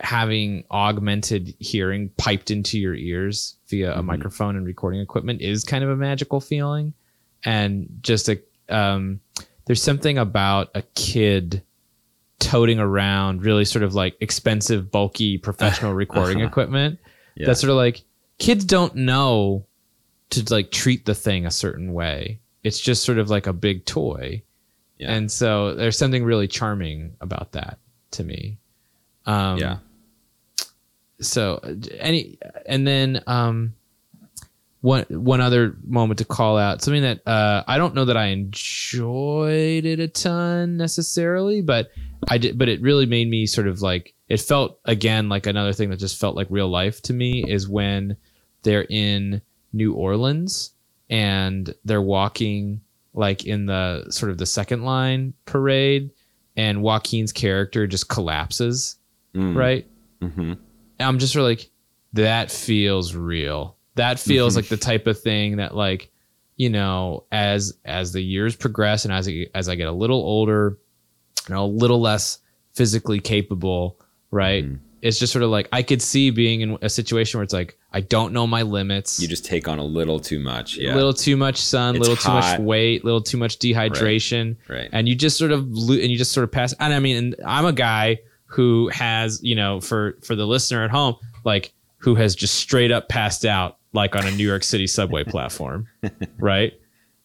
having 0.00 0.64
augmented 0.70 1.54
hearing 1.58 2.10
piped 2.16 2.50
into 2.50 2.78
your 2.78 2.94
ears 2.94 3.56
via 3.68 3.90
mm-hmm. 3.90 4.00
a 4.00 4.02
microphone 4.02 4.56
and 4.56 4.66
recording 4.66 5.00
equipment 5.00 5.40
is 5.40 5.64
kind 5.64 5.82
of 5.82 5.90
a 5.90 5.96
magical 5.96 6.40
feeling. 6.40 6.94
And 7.44 7.88
just 8.00 8.28
a, 8.28 8.40
um, 8.68 9.20
there's 9.66 9.82
something 9.82 10.18
about 10.18 10.70
a 10.74 10.82
kid 10.94 11.62
toting 12.38 12.78
around 12.78 13.44
really 13.44 13.64
sort 13.64 13.82
of 13.82 13.94
like 13.94 14.16
expensive, 14.20 14.90
bulky 14.90 15.38
professional 15.38 15.94
recording 15.94 16.38
uh-huh. 16.38 16.48
equipment. 16.48 16.98
Yeah. 17.34 17.46
That's 17.46 17.60
sort 17.60 17.70
of 17.70 17.76
like 17.76 18.02
kids 18.38 18.64
don't 18.64 18.94
know 18.94 19.66
to 20.30 20.44
like 20.52 20.70
treat 20.70 21.04
the 21.04 21.14
thing 21.14 21.46
a 21.46 21.50
certain 21.50 21.92
way. 21.92 22.40
It's 22.62 22.80
just 22.80 23.04
sort 23.04 23.18
of 23.18 23.30
like 23.30 23.46
a 23.46 23.52
big 23.52 23.84
toy. 23.84 24.42
Yeah. 24.98 25.12
And 25.12 25.30
so 25.30 25.74
there's 25.74 25.98
something 25.98 26.24
really 26.24 26.48
charming 26.48 27.16
about 27.20 27.52
that 27.52 27.78
to 28.12 28.24
me. 28.24 28.58
Um, 29.26 29.58
yeah. 29.58 29.78
So 31.20 31.60
any 31.98 32.38
and 32.66 32.86
then 32.86 33.22
um, 33.26 33.74
one 34.80 35.04
one 35.08 35.40
other 35.40 35.76
moment 35.86 36.18
to 36.18 36.24
call 36.24 36.58
out 36.58 36.82
something 36.82 37.02
that 37.02 37.26
uh, 37.26 37.64
I 37.66 37.78
don't 37.78 37.94
know 37.94 38.04
that 38.04 38.16
I 38.16 38.26
enjoyed 38.26 39.86
it 39.86 40.00
a 40.00 40.08
ton 40.08 40.76
necessarily, 40.76 41.62
but 41.62 41.90
I 42.28 42.38
did. 42.38 42.58
But 42.58 42.68
it 42.68 42.80
really 42.82 43.06
made 43.06 43.28
me 43.28 43.46
sort 43.46 43.68
of 43.68 43.82
like 43.82 44.14
it 44.28 44.40
felt 44.40 44.78
again 44.84 45.28
like 45.28 45.46
another 45.46 45.72
thing 45.72 45.90
that 45.90 45.98
just 45.98 46.18
felt 46.18 46.36
like 46.36 46.46
real 46.50 46.68
life 46.68 47.02
to 47.02 47.12
me 47.12 47.44
is 47.46 47.68
when 47.68 48.16
they're 48.62 48.86
in 48.88 49.42
New 49.72 49.94
Orleans 49.94 50.72
and 51.10 51.74
they're 51.84 52.02
walking 52.02 52.80
like 53.12 53.44
in 53.44 53.66
the 53.66 54.10
sort 54.10 54.30
of 54.30 54.38
the 54.38 54.46
second 54.46 54.82
line 54.82 55.34
parade 55.44 56.10
and 56.56 56.82
Joaquin's 56.82 57.32
character 57.32 57.86
just 57.86 58.08
collapses 58.08 58.96
mm. 59.34 59.54
right? 59.54 59.86
Mm-hmm. 60.20 60.54
I'm 61.00 61.18
just 61.18 61.34
really 61.34 61.56
like, 61.56 61.70
that 62.14 62.50
feels 62.50 63.14
real. 63.14 63.76
That 63.96 64.18
feels 64.18 64.52
mm-hmm. 64.52 64.58
like 64.58 64.68
the 64.68 64.76
type 64.76 65.06
of 65.06 65.20
thing 65.20 65.56
that 65.56 65.74
like, 65.74 66.10
you 66.56 66.70
know, 66.70 67.24
as 67.32 67.76
as 67.84 68.12
the 68.12 68.22
years 68.22 68.54
progress 68.54 69.04
and 69.04 69.12
as 69.12 69.28
I, 69.28 69.46
as 69.54 69.68
I 69.68 69.74
get 69.74 69.88
a 69.88 69.92
little 69.92 70.20
older, 70.20 70.78
and 71.46 71.56
a 71.56 71.62
little 71.62 72.00
less 72.00 72.38
physically 72.72 73.20
capable, 73.20 73.98
right? 74.30 74.64
Mm-hmm. 74.64 74.76
It's 75.02 75.18
just 75.18 75.32
sort 75.32 75.42
of 75.42 75.50
like 75.50 75.68
I 75.70 75.82
could 75.82 76.00
see 76.00 76.30
being 76.30 76.62
in 76.62 76.78
a 76.80 76.88
situation 76.88 77.38
where 77.38 77.44
it's 77.44 77.52
like 77.52 77.76
I 77.92 78.00
don't 78.00 78.32
know 78.32 78.46
my 78.46 78.62
limits. 78.62 79.20
You 79.20 79.28
just 79.28 79.44
take 79.44 79.68
on 79.68 79.78
a 79.78 79.84
little 79.84 80.18
too 80.18 80.40
much, 80.40 80.76
yeah. 80.78 80.94
A 80.94 80.96
little 80.96 81.12
too 81.12 81.36
much 81.36 81.58
sun, 81.58 81.96
a 81.96 81.98
little 81.98 82.16
hot. 82.16 82.22
too 82.22 82.32
much 82.32 82.60
weight, 82.60 83.02
a 83.02 83.04
little 83.04 83.20
too 83.20 83.36
much 83.36 83.58
dehydration, 83.58 84.56
right. 84.68 84.76
right. 84.78 84.90
And 84.92 85.06
you 85.06 85.14
just 85.14 85.36
sort 85.36 85.52
of 85.52 85.60
and 85.60 86.10
you 86.10 86.16
just 86.16 86.32
sort 86.32 86.44
of 86.44 86.52
pass. 86.52 86.72
And 86.80 86.94
I 86.94 87.00
mean, 87.00 87.16
and 87.16 87.36
I'm 87.46 87.66
a 87.66 87.72
guy 87.72 88.20
who 88.46 88.88
has 88.88 89.42
you 89.42 89.54
know 89.54 89.80
for 89.80 90.16
for 90.22 90.34
the 90.34 90.46
listener 90.46 90.84
at 90.84 90.90
home 90.90 91.16
like 91.44 91.72
who 91.98 92.14
has 92.14 92.34
just 92.34 92.54
straight 92.54 92.90
up 92.90 93.08
passed 93.08 93.44
out 93.44 93.78
like 93.92 94.16
on 94.16 94.26
a 94.26 94.30
New 94.32 94.46
York 94.46 94.62
City 94.64 94.86
subway 94.86 95.24
platform, 95.24 95.86
right? 96.38 96.72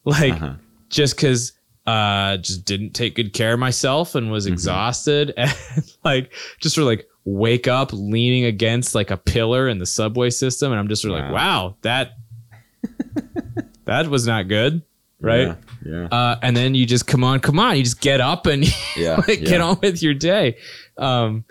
Like 0.05 0.34
uh-huh. 0.34 0.55
just 0.89 1.15
because 1.15 1.53
uh 1.89 2.38
just 2.38 2.65
didn't 2.65 2.91
take 2.91 3.15
good 3.15 3.34
care 3.34 3.54
of 3.54 3.60
myself 3.60 4.15
and 4.15 4.32
was 4.32 4.45
mm-hmm. 4.45 4.54
exhausted 4.54 5.34
and 5.38 5.56
like 6.04 6.34
just 6.60 6.75
sort 6.75 6.84
of 6.84 6.88
like 6.88 7.08
wake 7.25 7.67
up 7.67 7.91
leaning 7.93 8.45
against 8.45 8.95
like 8.95 9.12
a 9.12 9.17
pillar 9.17 9.67
in 9.67 9.80
the 9.80 9.86
subway 9.86 10.30
system 10.30 10.71
and 10.71 10.80
I'm 10.80 10.88
just 10.88 11.02
sort 11.02 11.13
of 11.13 11.19
wow. 11.19 11.25
like 11.25 11.34
wow 11.34 11.75
that 11.82 12.12
that 13.86 14.08
was 14.08 14.25
not 14.25 14.47
good 14.47 14.82
right 15.21 15.47
yeah, 15.47 15.56
yeah. 15.86 16.06
Uh, 16.06 16.39
and 16.41 16.56
then 16.56 16.75
you 16.75 16.86
just 16.86 17.08
come 17.08 17.23
on 17.23 17.39
come 17.39 17.60
on 17.60 17.78
you 17.78 17.84
just 17.84 18.02
get 18.02 18.21
up 18.21 18.45
and 18.45 18.65
yeah, 18.95 19.15
like, 19.15 19.41
yeah. 19.41 19.49
get 19.49 19.62
on 19.62 19.78
with 19.82 20.02
your 20.02 20.13
day 20.13 20.58
um, 20.97 21.45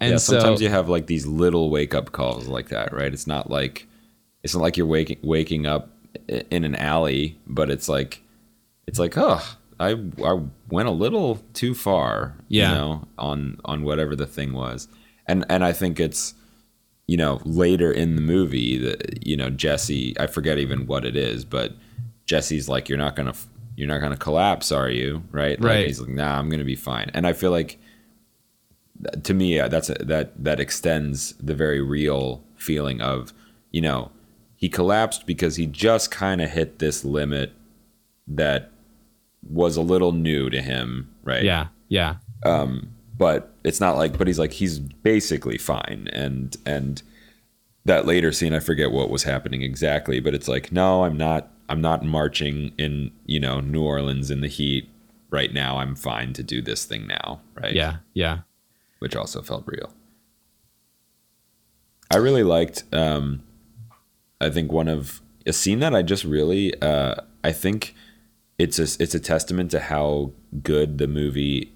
and 0.00 0.12
yeah, 0.12 0.18
sometimes 0.18 0.58
so, 0.58 0.64
you 0.64 0.70
have 0.70 0.88
like 0.88 1.06
these 1.06 1.26
little 1.26 1.70
wake 1.70 1.94
up 1.94 2.12
calls 2.12 2.48
like 2.48 2.68
that, 2.68 2.92
right? 2.92 3.12
It's 3.12 3.26
not 3.26 3.50
like 3.50 3.86
it's 4.42 4.54
not 4.54 4.62
like 4.62 4.76
you're 4.76 4.86
waking 4.86 5.18
waking 5.22 5.66
up 5.66 5.90
in 6.28 6.64
an 6.64 6.74
alley, 6.74 7.38
but 7.46 7.70
it's 7.70 7.88
like 7.88 8.20
it's 8.86 8.98
like 8.98 9.16
oh, 9.16 9.42
I 9.84 9.96
I 10.24 10.40
went 10.70 10.88
a 10.88 10.92
little 10.92 11.40
too 11.52 11.74
far, 11.74 12.36
yeah. 12.48 12.70
you 12.70 12.74
know, 12.74 13.08
on 13.18 13.60
on 13.64 13.84
whatever 13.84 14.16
the 14.16 14.26
thing 14.26 14.52
was, 14.52 14.88
and 15.26 15.44
and 15.48 15.64
I 15.64 15.72
think 15.72 16.00
it's 16.00 16.34
you 17.06 17.16
know 17.16 17.40
later 17.44 17.92
in 17.92 18.16
the 18.16 18.22
movie 18.22 18.78
that 18.78 19.26
you 19.26 19.36
know 19.36 19.50
Jesse, 19.50 20.18
I 20.18 20.26
forget 20.26 20.58
even 20.58 20.86
what 20.86 21.04
it 21.04 21.16
is, 21.16 21.44
but 21.44 21.74
Jesse's 22.26 22.68
like 22.68 22.88
you're 22.88 22.98
not 22.98 23.16
gonna 23.16 23.34
you're 23.76 23.88
not 23.88 24.00
gonna 24.00 24.16
collapse, 24.16 24.72
are 24.72 24.90
you? 24.90 25.22
Right? 25.30 25.60
Like, 25.60 25.68
right. 25.68 25.86
He's 25.86 26.00
like, 26.00 26.10
nah, 26.10 26.38
I'm 26.38 26.48
gonna 26.48 26.64
be 26.64 26.76
fine, 26.76 27.10
and 27.14 27.26
I 27.26 27.32
feel 27.32 27.50
like 27.50 27.78
to 29.22 29.34
me 29.34 29.58
uh, 29.58 29.68
that's 29.68 29.90
a, 29.90 29.94
that 29.94 30.42
that 30.42 30.60
extends 30.60 31.34
the 31.34 31.54
very 31.54 31.80
real 31.80 32.42
feeling 32.56 33.00
of 33.00 33.32
you 33.70 33.80
know 33.80 34.10
he 34.56 34.68
collapsed 34.68 35.26
because 35.26 35.56
he 35.56 35.66
just 35.66 36.10
kind 36.10 36.40
of 36.40 36.50
hit 36.50 36.78
this 36.78 37.04
limit 37.04 37.52
that 38.26 38.70
was 39.48 39.76
a 39.76 39.82
little 39.82 40.12
new 40.12 40.50
to 40.50 40.60
him 40.60 41.10
right 41.22 41.44
yeah 41.44 41.68
yeah 41.88 42.16
um 42.44 42.90
but 43.16 43.54
it's 43.64 43.80
not 43.80 43.96
like 43.96 44.18
but 44.18 44.26
he's 44.26 44.38
like 44.38 44.52
he's 44.52 44.78
basically 44.78 45.58
fine 45.58 46.08
and 46.12 46.56
and 46.66 47.02
that 47.84 48.06
later 48.06 48.32
scene 48.32 48.54
i 48.54 48.58
forget 48.58 48.90
what 48.90 49.10
was 49.10 49.24
happening 49.24 49.62
exactly 49.62 50.20
but 50.20 50.34
it's 50.34 50.48
like 50.48 50.72
no 50.72 51.04
i'm 51.04 51.16
not 51.16 51.48
i'm 51.68 51.80
not 51.80 52.04
marching 52.04 52.72
in 52.78 53.10
you 53.26 53.38
know 53.38 53.60
new 53.60 53.82
orleans 53.82 54.30
in 54.30 54.40
the 54.40 54.48
heat 54.48 54.88
right 55.30 55.52
now 55.52 55.78
i'm 55.78 55.94
fine 55.94 56.32
to 56.32 56.42
do 56.42 56.62
this 56.62 56.84
thing 56.84 57.06
now 57.06 57.40
right 57.54 57.74
yeah 57.74 57.96
yeah 58.14 58.38
which 59.04 59.14
also 59.14 59.42
felt 59.42 59.64
real. 59.66 59.92
I 62.10 62.16
really 62.16 62.42
liked. 62.42 62.84
Um, 62.90 63.42
I 64.40 64.48
think 64.48 64.72
one 64.72 64.88
of 64.88 65.20
a 65.46 65.52
scene 65.52 65.80
that 65.80 65.94
I 65.94 66.00
just 66.00 66.24
really. 66.24 66.72
Uh, 66.80 67.16
I 67.44 67.52
think 67.52 67.94
it's 68.58 68.78
a 68.78 69.02
it's 69.02 69.14
a 69.14 69.20
testament 69.20 69.70
to 69.72 69.80
how 69.80 70.32
good 70.62 70.98
the 70.98 71.08
movie, 71.08 71.72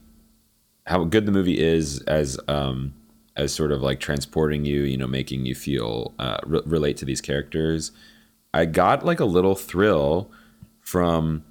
how 0.87 1.05
good 1.05 1.27
the 1.27 1.33
movie 1.33 1.59
is 1.59 2.03
as 2.03 2.39
um, 2.49 2.95
as 3.37 3.53
sort 3.53 3.73
of 3.73 3.83
like 3.83 4.01
transporting 4.01 4.65
you, 4.65 4.83
you 4.83 4.97
know, 4.97 5.07
making 5.07 5.47
you 5.47 5.55
feel 5.55 6.15
uh, 6.19 6.39
re- 6.45 6.63
relate 6.65 6.97
to 6.99 7.05
these 7.05 7.21
characters. 7.21 7.93
I 8.55 8.65
got 8.65 9.05
like 9.05 9.21
a 9.21 9.25
little 9.25 9.55
thrill 9.55 10.31
from 10.81 11.45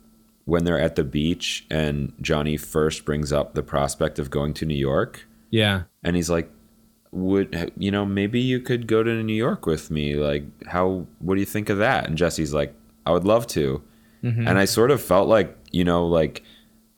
when 0.45 0.63
they're 0.63 0.79
at 0.79 0.95
the 0.95 1.03
beach 1.03 1.65
and 1.69 2.13
Johnny 2.21 2.57
first 2.57 3.05
brings 3.05 3.31
up 3.31 3.53
the 3.53 3.61
prospect 3.61 4.17
of 4.17 4.29
going 4.29 4.53
to 4.55 4.65
New 4.65 4.75
York 4.75 5.27
yeah. 5.49 5.83
And 6.03 6.15
he's 6.15 6.29
like, 6.29 6.49
would 7.11 7.71
you 7.77 7.89
know 7.89 8.05
maybe 8.05 8.39
you 8.39 8.59
could 8.59 8.85
go 8.85 9.01
to 9.01 9.23
New 9.23 9.33
York 9.33 9.65
with 9.65 9.89
me? 9.89 10.15
Like, 10.15 10.43
how? 10.67 11.07
What 11.19 11.35
do 11.35 11.39
you 11.39 11.45
think 11.45 11.69
of 11.69 11.77
that? 11.77 12.07
And 12.07 12.17
Jesse's 12.17 12.53
like, 12.53 12.73
I 13.05 13.11
would 13.11 13.23
love 13.23 13.47
to. 13.47 13.81
Mm-hmm. 14.23 14.47
And 14.47 14.57
I 14.57 14.65
sort 14.65 14.91
of 14.91 15.01
felt 15.01 15.27
like 15.27 15.57
you 15.71 15.83
know 15.83 16.05
like 16.05 16.43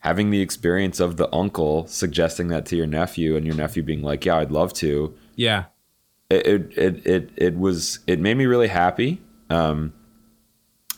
having 0.00 0.30
the 0.30 0.40
experience 0.40 0.98
of 1.00 1.16
the 1.16 1.32
uncle 1.34 1.86
suggesting 1.86 2.48
that 2.48 2.64
to 2.66 2.76
your 2.76 2.86
nephew 2.86 3.36
and 3.36 3.46
your 3.46 3.54
nephew 3.54 3.82
being 3.82 4.02
like, 4.02 4.24
yeah, 4.24 4.36
I'd 4.38 4.50
love 4.50 4.72
to. 4.74 5.14
Yeah. 5.36 5.64
It 6.30 6.46
it 6.46 6.78
it 6.78 7.06
it, 7.06 7.30
it 7.36 7.58
was 7.58 7.98
it 8.06 8.20
made 8.20 8.36
me 8.36 8.46
really 8.46 8.68
happy. 8.68 9.20
Um, 9.50 9.92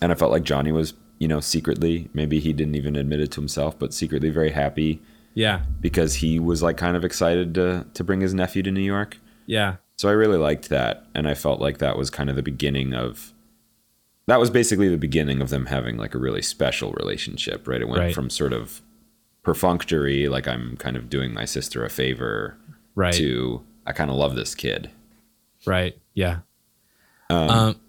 and 0.01 0.13
I 0.13 0.15
felt 0.15 0.31
like 0.31 0.43
Johnny 0.43 0.73
was 0.73 0.95
you 1.19 1.29
know 1.29 1.41
secretly 1.41 2.11
maybe 2.13 2.41
he 2.41 2.53
didn't 2.53 2.75
even 2.75 2.97
admit 2.97 3.21
it 3.21 3.31
to 3.33 3.41
himself, 3.41 3.79
but 3.79 3.95
secretly 3.95 4.31
very 4.31 4.51
happy 4.51 5.01
yeah. 5.35 5.63
Because 5.81 6.17
he 6.17 6.39
was 6.39 6.63
like 6.63 6.77
kind 6.77 6.97
of 6.97 7.05
excited 7.05 7.55
to 7.55 7.87
to 7.95 8.05
bring 8.05 8.21
his 8.21 8.35
nephew 8.35 8.63
to 8.63 8.71
New 8.71 8.83
York. 8.83 9.19
Yeah. 9.47 9.77
So 9.97 10.09
I 10.09 10.13
really 10.13 10.39
liked 10.39 10.69
that 10.69 11.07
and 11.15 11.29
I 11.29 11.35
felt 11.35 11.61
like 11.61 11.79
that 11.79 11.97
was 11.97 12.11
kind 12.11 12.29
of 12.29 12.37
the 12.37 12.43
beginning 12.43 12.95
of 12.95 13.33
that 14.27 14.41
was 14.41 14.51
basically 14.51 14.89
the 14.89 14.99
beginning 14.99 15.41
of 15.41 15.51
them 15.51 15.67
having 15.67 15.97
like 15.97 16.15
a 16.15 16.19
really 16.19 16.43
special 16.43 16.93
relationship, 16.93 17.67
right? 17.67 17.81
It 17.81 17.89
went 17.89 18.01
right. 18.01 18.15
from 18.15 18.31
sort 18.31 18.53
of 18.53 18.81
perfunctory, 19.43 20.29
like 20.29 20.47
I'm 20.47 20.77
kind 20.77 20.97
of 20.97 21.11
doing 21.11 21.35
my 21.35 21.45
sister 21.45 21.85
a 21.85 21.91
favor, 21.91 22.57
right? 22.95 23.15
To 23.15 23.63
I 23.87 23.93
kind 23.93 24.11
of 24.11 24.17
love 24.17 24.35
this 24.35 24.55
kid, 24.55 24.91
right? 25.67 25.97
Yeah. 26.15 26.41
Um, 27.31 27.51
um, 27.51 27.81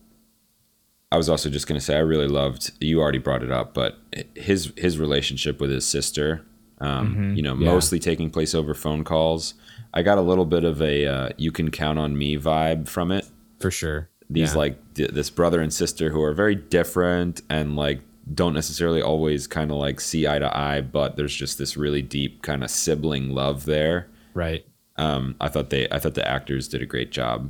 I 1.12 1.18
was 1.18 1.30
also 1.30 1.50
just 1.50 1.68
gonna 1.68 1.82
say 1.82 1.96
I 1.96 2.00
really 2.00 2.28
loved. 2.28 2.72
You 2.80 3.02
already 3.02 3.20
brought 3.20 3.44
it 3.44 3.52
up, 3.52 3.74
but 3.74 4.00
his 4.36 4.74
his 4.78 4.98
relationship 4.98 5.62
with 5.62 5.70
his 5.70 5.86
sister 5.86 6.46
um, 6.84 7.10
mm-hmm. 7.10 7.36
you 7.36 7.42
know, 7.42 7.56
yeah. 7.56 7.66
mostly 7.66 7.98
taking 7.98 8.30
place 8.30 8.54
over 8.54 8.74
phone 8.74 9.04
calls. 9.04 9.54
I 9.94 10.02
got 10.02 10.18
a 10.18 10.22
little 10.22 10.46
bit 10.46 10.66
of 10.66 10.82
a 10.82 11.06
uh, 11.08 11.30
"you 11.38 11.52
can 11.52 11.72
count 11.72 11.98
on 11.98 12.18
me" 12.18 12.38
vibe 12.38 12.88
from 12.88 13.12
it. 13.12 13.26
For 13.60 13.72
sure. 13.72 14.10
These 14.30 14.54
Yeah. 14.54 14.58
like 14.60 14.94
d- 14.94 15.08
this 15.12 15.30
brother 15.30 15.62
and 15.62 15.74
sister 15.74 16.10
who 16.10 16.22
are 16.22 16.34
very 16.34 16.56
different 16.56 17.42
and 17.50 17.76
like 17.76 18.02
don't 18.34 18.54
necessarily 18.54 19.02
always 19.02 19.48
kind 19.48 19.70
of 19.72 19.78
like 19.78 20.00
see 20.00 20.28
eye 20.28 20.40
to 20.40 20.58
eye, 20.58 20.82
but 20.82 21.18
there's 21.18 21.36
just 21.36 21.58
this 21.58 21.76
really 21.76 22.02
deep 22.02 22.42
kind 22.42 22.64
of 22.64 22.70
sibling 22.72 23.32
love 23.32 23.66
there. 23.66 24.08
Right. 24.34 24.66
Um, 24.96 25.36
I 25.42 25.50
thought 25.50 25.70
they 25.70 25.88
I 25.90 26.00
thought 26.00 26.14
the 26.14 26.28
actors 26.28 26.68
did 26.68 26.82
a 26.82 26.86
great 26.86 27.12
job. 27.12 27.50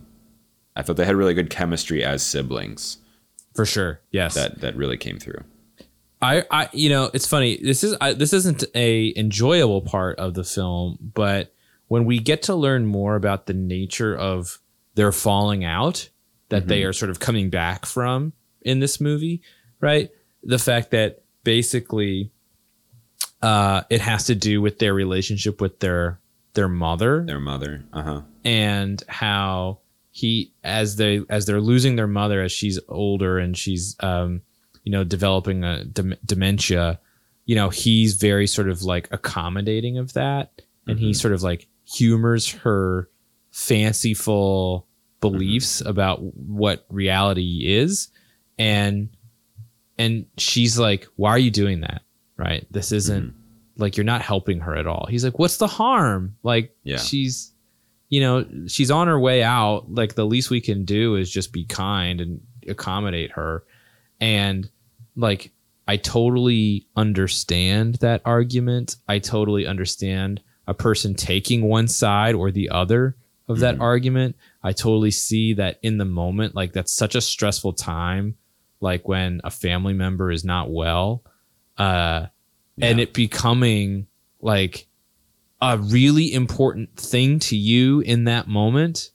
I 0.75 0.81
thought 0.81 0.95
they 0.97 1.05
had 1.05 1.15
really 1.15 1.33
good 1.35 1.49
chemistry 1.51 2.03
as 2.03 2.23
siblings. 2.23 2.97
For 3.53 3.65
sure. 3.65 3.99
Yes. 4.11 4.33
That 4.33 4.61
that 4.61 4.75
really 4.75 4.97
came 4.97 5.19
through. 5.19 5.43
I, 6.21 6.45
I, 6.49 6.69
you 6.71 6.89
know, 6.89 7.11
it's 7.13 7.27
funny. 7.27 7.59
This 7.61 7.83
is 7.83 7.95
I, 7.99 8.13
this 8.13 8.31
isn't 8.31 8.63
a 8.73 9.13
enjoyable 9.17 9.81
part 9.81 10.17
of 10.19 10.33
the 10.35 10.45
film, 10.45 10.97
but 11.13 11.53
when 11.89 12.05
we 12.05 12.17
get 12.17 12.41
to 12.43 12.55
learn 12.55 12.85
more 12.85 13.15
about 13.17 13.45
the 13.45 13.53
nature 13.53 14.15
of 14.15 14.59
their 14.95 15.11
falling 15.11 15.65
out 15.65 16.09
that 16.53 16.67
they 16.67 16.83
are 16.83 16.93
sort 16.93 17.09
of 17.11 17.19
coming 17.19 17.49
back 17.49 17.85
from 17.85 18.33
in 18.61 18.79
this 18.79 18.99
movie, 19.01 19.41
right? 19.81 20.09
The 20.43 20.59
fact 20.59 20.91
that 20.91 21.23
basically 21.43 22.31
uh, 23.41 23.83
it 23.89 24.01
has 24.01 24.25
to 24.25 24.35
do 24.35 24.61
with 24.61 24.79
their 24.79 24.93
relationship 24.93 25.59
with 25.61 25.79
their 25.79 26.19
their 26.53 26.69
mother 26.69 27.23
Their 27.25 27.39
mother. 27.39 27.83
Uh 27.91 28.01
huh. 28.03 28.21
and 28.45 29.03
how 29.07 29.79
he 30.11 30.53
as 30.63 30.95
they 30.97 31.21
as 31.29 31.45
they're 31.47 31.59
losing 31.59 31.95
their 31.95 32.07
mother 32.07 32.41
as 32.43 32.51
she's 32.51 32.79
older 32.87 33.39
and 33.39 33.57
she's 33.57 33.95
um 34.01 34.41
you 34.83 34.91
know 34.91 35.03
developing 35.03 35.63
a 35.63 35.83
dem- 35.85 36.15
dementia 36.23 36.99
you 37.45 37.55
know 37.55 37.69
he's 37.69 38.13
very 38.17 38.45
sort 38.45 38.69
of 38.69 38.83
like 38.83 39.07
accommodating 39.11 39.97
of 39.97 40.13
that 40.13 40.61
and 40.85 40.99
he 40.99 41.13
sort 41.13 41.33
of 41.33 41.41
like 41.41 41.67
humors 41.91 42.51
her 42.51 43.09
fanciful 43.51 44.85
Mm-hmm. 45.23 45.37
beliefs 45.37 45.81
about 45.81 46.21
what 46.21 46.85
reality 46.89 47.63
is. 47.65 48.09
And 48.57 49.09
and 49.97 50.25
she's 50.37 50.77
like 50.77 51.07
why 51.15 51.31
are 51.31 51.39
you 51.39 51.51
doing 51.51 51.81
that? 51.81 52.01
Right? 52.37 52.65
This 52.71 52.87
mm-hmm. 52.87 52.97
isn't 52.97 53.35
like 53.77 53.97
you're 53.97 54.03
not 54.03 54.21
helping 54.21 54.59
her 54.59 54.75
at 54.75 54.87
all. 54.87 55.07
He's 55.09 55.23
like 55.23 55.39
what's 55.39 55.57
the 55.57 55.67
harm? 55.67 56.35
Like 56.43 56.75
Yeah. 56.83 56.97
she's 56.97 57.51
you 58.09 58.21
know 58.21 58.45
she's 58.67 58.91
on 58.91 59.07
her 59.07 59.19
way 59.19 59.43
out. 59.43 59.91
Like 59.91 60.15
the 60.15 60.25
least 60.25 60.49
we 60.49 60.61
can 60.61 60.85
do 60.85 61.15
is 61.15 61.31
just 61.31 61.51
be 61.51 61.65
kind 61.65 62.21
and 62.21 62.41
accommodate 62.67 63.31
her. 63.31 63.63
And 64.19 64.69
like 65.15 65.51
i 65.87 65.97
totally 65.97 66.87
understand 66.95 67.95
that 67.95 68.21
argument. 68.25 68.95
I 69.07 69.19
totally 69.19 69.67
understand 69.67 70.41
a 70.67 70.73
person 70.73 71.13
taking 71.13 71.63
one 71.63 71.87
side 71.87 72.35
or 72.35 72.51
the 72.51 72.69
other 72.69 73.17
of 73.47 73.59
that 73.59 73.79
argument 73.79 74.35
i 74.63 74.71
totally 74.71 75.11
see 75.11 75.53
that 75.53 75.77
in 75.81 75.97
the 75.97 76.05
moment 76.05 76.55
like 76.55 76.73
that's 76.73 76.93
such 76.93 77.15
a 77.15 77.21
stressful 77.21 77.73
time 77.73 78.35
like 78.79 79.07
when 79.07 79.41
a 79.43 79.51
family 79.51 79.93
member 79.93 80.31
is 80.31 80.43
not 80.45 80.71
well 80.71 81.23
uh 81.77 82.25
and 82.81 82.99
it 82.99 83.13
becoming 83.13 84.07
like 84.41 84.87
a 85.61 85.77
really 85.77 86.33
important 86.33 86.95
thing 86.97 87.39
to 87.39 87.55
you 87.55 87.99
in 88.01 88.25
that 88.25 88.47
moment 88.47 89.11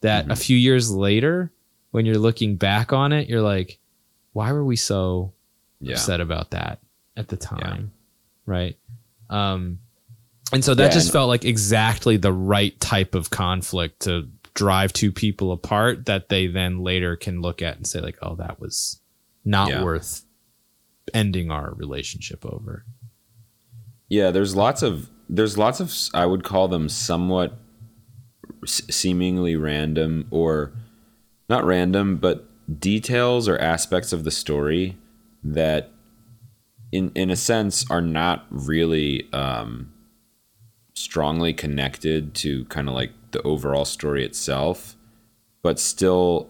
that 0.00 0.30
a 0.30 0.36
few 0.36 0.56
years 0.56 0.90
later 0.90 1.52
when 1.90 2.04
you're 2.06 2.18
looking 2.18 2.56
back 2.56 2.92
on 2.92 3.12
it 3.12 3.28
you're 3.28 3.42
like 3.42 3.78
why 4.32 4.50
were 4.52 4.64
we 4.64 4.76
so 4.76 5.32
Yeah. 5.80 5.92
upset 5.92 6.20
about 6.20 6.50
that 6.50 6.80
at 7.16 7.28
the 7.28 7.36
time? 7.36 7.92
Right? 8.46 8.76
Um 9.30 9.78
and 10.52 10.64
so 10.64 10.74
that 10.74 10.84
Yeah, 10.84 10.90
just 10.90 11.12
felt 11.12 11.28
like 11.28 11.44
exactly 11.44 12.16
the 12.16 12.32
right 12.32 12.78
type 12.80 13.14
of 13.14 13.30
conflict 13.30 14.00
to 14.02 14.28
drive 14.54 14.92
two 14.92 15.10
people 15.10 15.50
apart 15.52 16.06
that 16.06 16.28
they 16.28 16.46
then 16.46 16.78
later 16.78 17.16
can 17.16 17.40
look 17.40 17.60
at 17.62 17.76
and 17.76 17.86
say 17.86 18.00
like 18.00 18.16
oh 18.22 18.36
that 18.36 18.60
was 18.60 19.00
not 19.44 19.68
Yeah. 19.70 19.82
worth 19.82 20.24
ending 21.12 21.50
our 21.50 21.74
relationship 21.74 22.44
over 22.46 22.84
Yeah, 24.08 24.30
there's 24.30 24.54
lots 24.54 24.82
of 24.82 25.10
there's 25.28 25.56
lots 25.58 25.80
of 25.80 25.92
I 26.14 26.26
would 26.26 26.44
call 26.44 26.68
them 26.68 26.88
somewhat 26.88 27.58
s- 28.62 28.82
seemingly 28.90 29.56
random 29.56 30.26
or 30.30 30.72
not 31.48 31.64
random, 31.64 32.16
but 32.18 32.46
details 32.80 33.48
or 33.48 33.58
aspects 33.58 34.12
of 34.12 34.24
the 34.24 34.30
story 34.30 34.96
that 35.42 35.90
in 36.92 37.10
in 37.14 37.30
a 37.30 37.36
sense 37.36 37.90
are 37.90 38.00
not 38.02 38.46
really 38.50 39.28
um 39.32 39.92
strongly 40.94 41.52
connected 41.52 42.34
to 42.34 42.64
kind 42.66 42.88
of 42.88 42.94
like 42.94 43.12
the 43.32 43.42
overall 43.42 43.84
story 43.84 44.24
itself, 44.24 44.96
but 45.62 45.78
still 45.78 46.48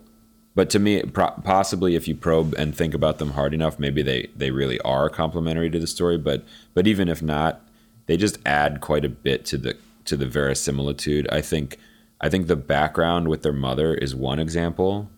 but 0.54 0.70
to 0.70 0.78
me 0.78 1.02
pro- 1.02 1.30
possibly 1.42 1.96
if 1.96 2.06
you 2.06 2.14
probe 2.14 2.54
and 2.56 2.76
think 2.76 2.94
about 2.94 3.18
them 3.18 3.32
hard 3.32 3.52
enough 3.52 3.78
maybe 3.78 4.02
they 4.02 4.28
they 4.36 4.50
really 4.50 4.80
are 4.80 5.08
complementary 5.08 5.68
to 5.68 5.80
the 5.80 5.86
story 5.86 6.16
but 6.16 6.44
but 6.74 6.86
even 6.86 7.08
if 7.08 7.20
not 7.20 7.60
they 8.06 8.16
just 8.16 8.38
add 8.46 8.80
quite 8.80 9.04
a 9.04 9.08
bit 9.08 9.44
to 9.46 9.58
the 9.58 9.76
to 10.04 10.16
the 10.16 10.26
verisimilitude. 10.26 11.28
I 11.30 11.40
think 11.40 11.78
i 12.20 12.28
think 12.28 12.46
the 12.46 12.56
background 12.56 13.28
with 13.28 13.42
their 13.42 13.52
mother 13.52 13.94
is 13.94 14.14
one 14.14 14.38
example. 14.38 15.10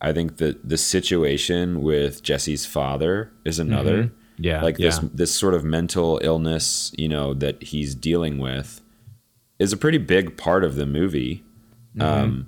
I 0.00 0.12
think 0.12 0.36
that 0.36 0.68
the 0.68 0.78
situation 0.78 1.82
with 1.82 2.22
jesse's 2.22 2.64
father 2.64 3.32
is 3.44 3.58
another 3.58 4.04
mm-hmm. 4.04 4.17
Yeah 4.38 4.62
like 4.62 4.76
this 4.76 5.00
yeah. 5.02 5.08
this 5.12 5.34
sort 5.34 5.54
of 5.54 5.64
mental 5.64 6.20
illness 6.22 6.92
you 6.96 7.08
know 7.08 7.34
that 7.34 7.62
he's 7.62 7.94
dealing 7.94 8.38
with 8.38 8.80
is 9.58 9.72
a 9.72 9.76
pretty 9.76 9.98
big 9.98 10.36
part 10.36 10.64
of 10.64 10.76
the 10.76 10.86
movie 10.86 11.42
um 12.00 12.46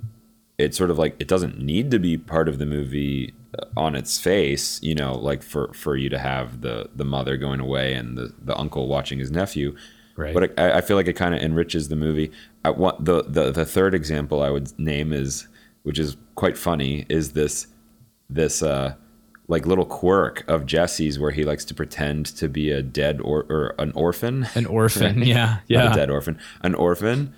it's 0.57 0.77
sort 0.77 0.89
of 0.89 0.97
like 0.97 1.15
it 1.19 1.27
doesn't 1.27 1.59
need 1.59 1.91
to 1.91 1.99
be 1.99 2.17
part 2.17 2.47
of 2.47 2.57
the 2.59 2.65
movie 2.65 3.33
uh, 3.59 3.65
on 3.75 3.95
its 3.95 4.19
face 4.19 4.81
you 4.81 4.95
know 4.95 5.13
like 5.15 5.43
for 5.43 5.73
for 5.73 5.95
you 5.97 6.07
to 6.09 6.17
have 6.19 6.61
the 6.61 6.89
the 6.95 7.03
mother 7.03 7.35
going 7.37 7.59
away 7.59 7.93
and 7.93 8.17
the 8.17 8.33
the 8.41 8.55
uncle 8.57 8.87
watching 8.87 9.19
his 9.19 9.31
nephew 9.31 9.75
Right. 10.17 10.33
but 10.33 10.59
I, 10.59 10.77
I 10.77 10.81
feel 10.81 10.97
like 10.97 11.07
it 11.07 11.13
kind 11.15 11.33
of 11.33 11.41
enriches 11.41 11.87
the 11.87 11.95
movie 11.95 12.31
I 12.63 12.69
want 12.69 13.03
the, 13.05 13.23
the 13.23 13.51
the 13.51 13.65
third 13.65 13.95
example 13.95 14.41
I 14.43 14.49
would 14.51 14.77
name 14.77 15.11
is 15.13 15.47
which 15.83 15.97
is 15.97 16.15
quite 16.35 16.57
funny 16.57 17.05
is 17.09 17.31
this 17.31 17.67
this 18.29 18.61
uh 18.61 18.93
like 19.51 19.65
little 19.67 19.85
quirk 19.85 20.43
of 20.47 20.65
Jesse's 20.65 21.19
where 21.19 21.31
he 21.31 21.43
likes 21.43 21.65
to 21.65 21.73
pretend 21.75 22.25
to 22.37 22.47
be 22.49 22.71
a 22.71 22.81
dead 22.81 23.19
or, 23.21 23.43
or 23.49 23.75
an 23.77 23.91
orphan 23.93 24.47
an 24.55 24.65
orphan 24.65 25.21
yeah 25.23 25.45
not 25.45 25.59
a 25.59 25.61
yeah 25.67 25.93
dead 25.93 26.09
orphan, 26.09 26.39
an 26.61 26.73
orphan. 26.75 27.33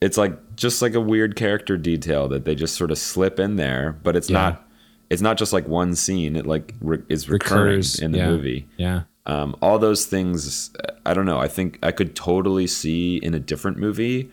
It's 0.00 0.16
like 0.16 0.56
just 0.56 0.80
like 0.80 0.94
a 0.94 1.00
weird 1.00 1.36
character 1.36 1.76
detail 1.76 2.26
that 2.28 2.44
they 2.46 2.54
just 2.54 2.74
sort 2.76 2.90
of 2.90 2.96
slip 2.98 3.38
in 3.38 3.56
there, 3.56 3.98
but 4.02 4.16
it's 4.16 4.30
Yeah. 4.30 4.40
not. 4.42 4.66
It's 5.10 5.20
not 5.20 5.36
just 5.36 5.52
like 5.52 5.66
one 5.68 5.94
scene. 5.96 6.36
It 6.36 6.46
like 6.46 6.72
re- 6.80 7.02
is 7.08 7.28
recurring 7.28 7.72
Recurs, 7.78 7.98
in 7.98 8.12
the 8.12 8.18
yeah. 8.18 8.28
movie. 8.28 8.66
yeah 8.78 9.02
Um, 9.26 9.56
all 9.60 9.78
those 9.78 10.06
things. 10.06 10.70
I 11.04 11.12
don't 11.14 11.26
know. 11.26 11.38
I 11.38 11.48
think 11.48 11.78
I 11.82 11.90
could 11.92 12.14
totally 12.14 12.66
see 12.68 13.16
in 13.16 13.34
a 13.34 13.40
different 13.40 13.76
movie. 13.76 14.30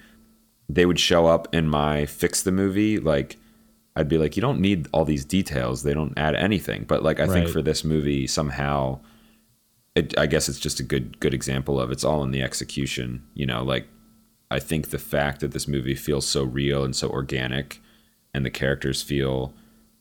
They 0.70 0.86
would 0.86 1.00
show 1.00 1.26
up 1.26 1.54
in 1.54 1.68
my 1.68 2.06
fix 2.06 2.44
the 2.44 2.52
movie. 2.52 3.00
Like 3.00 3.38
I'd 3.98 4.08
be 4.08 4.20
like, 4.20 4.36
you 4.38 4.42
don't 4.42 4.62
need 4.62 4.88
all 4.94 5.06
these 5.06 5.26
details. 5.26 5.82
They 5.82 5.96
don't 5.96 6.14
add 6.18 6.36
anything. 6.36 6.86
But 6.88 7.02
like 7.02 7.20
I 7.20 7.26
think 7.26 7.50
for 7.50 7.64
this 7.64 7.84
movie, 7.84 8.28
somehow, 8.28 9.00
it, 9.96 10.16
I 10.20 10.28
guess 10.28 10.48
it's 10.48 10.60
just 10.60 10.80
a 10.80 10.84
good 10.84 11.20
good 11.20 11.34
example 11.34 11.82
of 11.82 11.92
it's 11.92 12.04
all 12.04 12.22
in 12.24 12.30
the 12.30 12.44
execution. 12.44 13.24
You 13.34 13.48
know, 13.48 13.64
like 13.64 13.88
I 14.52 14.60
think 14.60 14.92
the 14.92 15.00
fact 15.00 15.40
that 15.40 15.52
this 15.52 15.68
movie 15.68 15.96
feels 15.96 16.28
so 16.28 16.44
real 16.44 16.84
and 16.84 16.96
so 16.96 17.10
organic, 17.10 17.82
and 18.36 18.46
the 18.46 18.52
characters 18.52 19.02
feel 19.02 19.54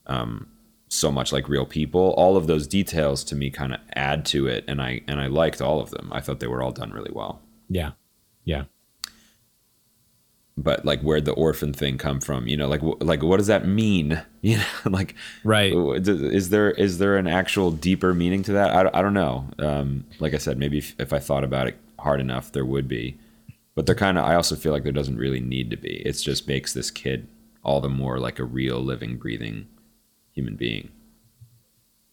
um, 0.06 0.46
so 0.88 1.11
much 1.11 1.32
like 1.32 1.48
real 1.48 1.64
people, 1.64 2.11
all 2.18 2.37
of 2.37 2.46
those 2.46 2.66
details 2.66 3.24
to 3.24 3.35
me 3.35 3.50
kind 3.50 3.72
of 3.72 3.80
add 3.94 4.26
to 4.26 4.46
it, 4.46 4.62
and 4.68 4.82
I 4.82 5.00
and 5.09 5.22
I 5.22 5.28
liked 5.28 5.62
all 5.62 5.80
of 5.80 5.90
them. 5.90 6.11
I 6.12 6.20
thought 6.20 6.40
they 6.40 6.46
were 6.46 6.62
all 6.62 6.72
done 6.72 6.90
really 6.90 7.12
well. 7.14 7.40
yeah 7.70 7.92
yeah 8.44 8.64
But 10.58 10.86
like, 10.86 11.02
where'd 11.02 11.26
the 11.26 11.32
orphan 11.32 11.72
thing 11.74 11.98
come 11.98 12.18
from? 12.20 12.46
You 12.48 12.56
know, 12.56 12.66
like 12.66 12.80
wh- 12.80 13.00
like 13.02 13.22
what 13.22 13.36
does 13.36 13.46
that 13.48 13.66
mean? 13.66 14.22
You 14.46 14.58
know, 14.58 14.64
like 14.90 15.16
right 15.42 15.72
is 15.74 16.50
there 16.50 16.70
is 16.70 16.98
there 16.98 17.16
an 17.16 17.26
actual 17.26 17.72
deeper 17.72 18.14
meaning 18.14 18.44
to 18.44 18.52
that? 18.52 18.70
I, 18.70 18.84
don't- 18.84 18.94
I 18.94 19.02
don't 19.02 19.12
know. 19.14 19.48
Um, 19.58 20.04
like 20.20 20.34
I 20.34 20.38
said, 20.38 20.56
maybe 20.56 20.78
if, 20.78 20.94
if 21.00 21.12
I 21.12 21.18
thought 21.18 21.42
about 21.42 21.66
it 21.66 21.76
hard 21.98 22.20
enough, 22.20 22.52
there 22.52 22.64
would 22.64 22.86
be. 22.86 23.18
But 23.74 23.86
there 23.86 23.96
kind 23.96 24.16
of, 24.18 24.24
I 24.24 24.36
also 24.36 24.54
feel 24.54 24.70
like 24.72 24.84
there 24.84 24.92
doesn't 24.92 25.18
really 25.18 25.40
need 25.40 25.70
to 25.70 25.76
be. 25.76 25.96
It 26.06 26.12
just 26.12 26.46
makes 26.46 26.72
this 26.72 26.92
kid 26.92 27.26
all 27.64 27.80
the 27.80 27.88
more 27.88 28.20
like 28.20 28.38
a 28.38 28.44
real, 28.44 28.80
living, 28.80 29.16
breathing 29.16 29.66
human 30.32 30.54
being. 30.54 30.90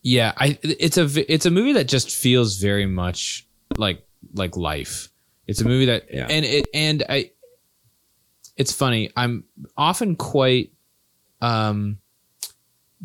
yeah 0.01 0.33
i 0.37 0.57
it's 0.63 0.97
a 0.97 1.05
it's 1.31 1.45
a 1.45 1.51
movie 1.51 1.73
that 1.73 1.87
just 1.87 2.09
feels 2.15 2.57
very 2.57 2.85
much 2.87 3.45
like 3.77 4.01
like 4.33 4.57
life 4.57 5.09
it's 5.45 5.61
a 5.61 5.65
movie 5.65 5.85
that 5.85 6.05
Yeah. 6.11 6.27
and 6.29 6.45
it 6.45 6.67
and 6.73 7.03
i 7.09 7.29
it's 8.57 8.71
funny 8.71 9.09
i'm 9.15 9.43
often 9.77 10.15
quite 10.15 10.71
um 11.41 11.97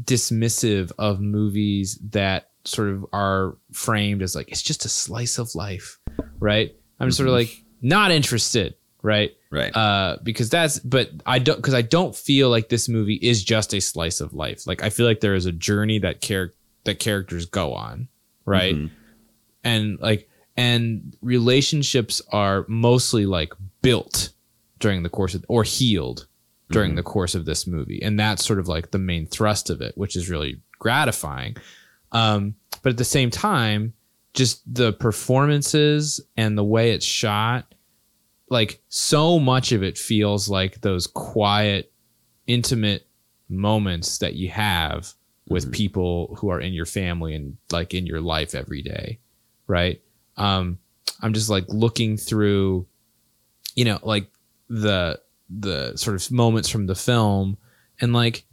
dismissive 0.03 0.93
of 0.99 1.21
movies 1.21 1.99
that 2.11 2.51
sort 2.65 2.89
of 2.91 3.05
are 3.13 3.57
framed 3.73 4.23
as 4.23 4.35
like 4.37 4.49
it's 4.51 4.63
just 4.63 4.85
a 4.85 4.89
slice 4.89 5.39
of 5.39 5.55
life 5.55 5.99
right 6.39 6.77
i'm 7.01 7.11
sort 7.11 7.29
of 7.29 7.35
like 7.35 7.63
not 7.83 8.11
interested 8.11 8.75
right 9.03 9.33
Right. 9.51 9.75
uh, 9.75 10.19
because 10.23 10.51
that's 10.51 10.79
but 10.79 11.09
I 11.25 11.39
don't 11.39 11.57
because 11.57 11.73
I 11.73 11.81
don't 11.81 12.15
feel 12.15 12.51
like 12.51 12.69
this 12.69 12.87
movie 12.87 13.15
is 13.15 13.43
just 13.43 13.73
a 13.73 13.81
slice 13.81 14.21
of 14.21 14.35
life. 14.35 14.67
Like 14.67 14.83
I 14.83 14.91
feel 14.91 15.07
like 15.07 15.21
there 15.21 15.35
is 15.35 15.47
a 15.47 15.53
journey 15.53 15.99
that 16.01 16.21
char- 16.21 16.53
that 16.85 16.99
characters 16.99 17.47
go 17.47 17.73
on, 17.73 18.09
right? 18.45 18.75
Mhm. 18.75 18.91
And 19.65 19.99
like 20.01 20.29
and 20.55 21.17
relationships 21.23 22.21
are 22.31 22.67
mostly 22.69 23.25
like 23.25 23.55
built 23.81 24.29
during 24.79 25.03
the 25.03 25.09
course 25.09 25.35
of 25.35 25.45
or 25.49 25.63
healed 25.65 26.27
during 26.71 26.93
Mhm. 26.93 26.97
the 26.97 27.03
course 27.03 27.35
of 27.35 27.45
this 27.47 27.67
movie, 27.67 28.03
and 28.03 28.21
that's 28.21 28.45
sort 28.45 28.59
of 28.59 28.69
like 28.69 28.91
the 28.91 28.99
main 28.99 29.27
thrust 29.27 29.71
of 29.71 29.81
it, 29.81 29.97
which 29.97 30.15
is 30.17 30.29
really 30.29 30.61
gratifying. 30.79 31.57
Um, 32.13 32.55
but 32.83 32.91
at 32.91 32.99
the 32.99 33.05
same 33.05 33.31
time, 33.31 33.95
just 34.35 34.63
the 34.73 34.93
performances 34.93 36.21
and 36.37 36.57
the 36.59 36.65
way 36.65 36.91
it's 36.93 37.07
shot 37.07 37.75
like 38.51 38.81
so 38.89 39.39
much 39.39 39.73
of 39.73 39.83
it 39.83 39.99
feels 39.99 40.49
like 40.49 40.81
those 40.81 41.07
quiet 41.07 41.93
intimate 42.47 43.07
moments 43.49 44.19
that 44.19 44.35
you 44.35 44.49
have 44.49 45.13
with 45.49 45.67
Mhm. 45.69 45.73
people 45.73 46.37
who 46.39 46.49
are 46.49 46.61
in 46.61 46.73
your 46.73 46.87
family 46.87 47.35
and 47.35 47.57
like 47.73 47.93
in 47.95 48.07
your 48.07 48.21
life 48.23 48.55
every 48.55 48.81
day 48.83 49.19
right 49.67 50.01
um 50.39 50.79
i'm 51.21 51.33
just 51.35 51.51
like 51.51 51.65
looking 51.69 52.17
through 52.17 52.87
you 53.75 53.85
know 53.85 53.99
like 54.03 54.31
the 54.69 55.21
the 55.51 55.97
sort 55.97 56.15
of 56.15 56.31
moments 56.31 56.69
from 56.69 56.87
the 56.87 56.95
film 56.95 57.57
and 58.01 58.13
like 58.13 58.45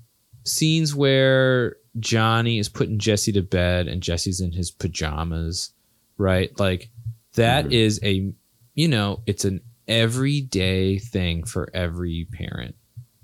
scenes 0.44 0.96
where 0.96 1.76
johnny 2.00 2.58
is 2.60 2.70
putting 2.70 2.98
jesse 3.00 3.32
to 3.32 3.42
bed 3.42 3.88
and 3.88 4.02
jesse's 4.02 4.40
in 4.40 4.52
his 4.52 4.72
pajamas 4.72 5.72
right 6.18 6.58
like 6.60 6.90
that 7.36 7.66
Mhm. 7.66 7.72
is 7.74 8.00
a 8.04 8.32
you 8.76 8.88
know 8.88 9.22
it's 9.26 9.44
an 9.46 9.60
everyday 9.88 10.98
thing 11.00 11.44
for 11.44 11.70
every 11.74 12.28
parent 12.32 12.76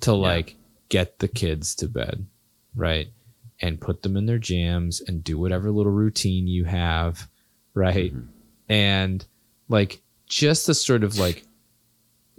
to 0.02 0.14
like 0.14 0.56
get 0.90 1.20
the 1.20 1.28
kids 1.28 1.76
to 1.76 1.88
bed 1.88 2.26
right 2.76 3.08
and 3.62 3.80
put 3.80 4.02
them 4.02 4.18
in 4.18 4.26
their 4.26 4.40
jams 4.40 5.00
and 5.00 5.24
do 5.24 5.38
whatever 5.38 5.72
little 5.72 5.92
routine 5.92 6.48
you 6.48 6.66
have 6.66 7.30
right 7.74 8.14
Mhm. 8.14 8.28
and 8.68 9.26
like 9.70 10.02
just 10.26 10.68
the 10.68 10.74
sort 10.74 11.04
of 11.04 11.18
like 11.18 11.44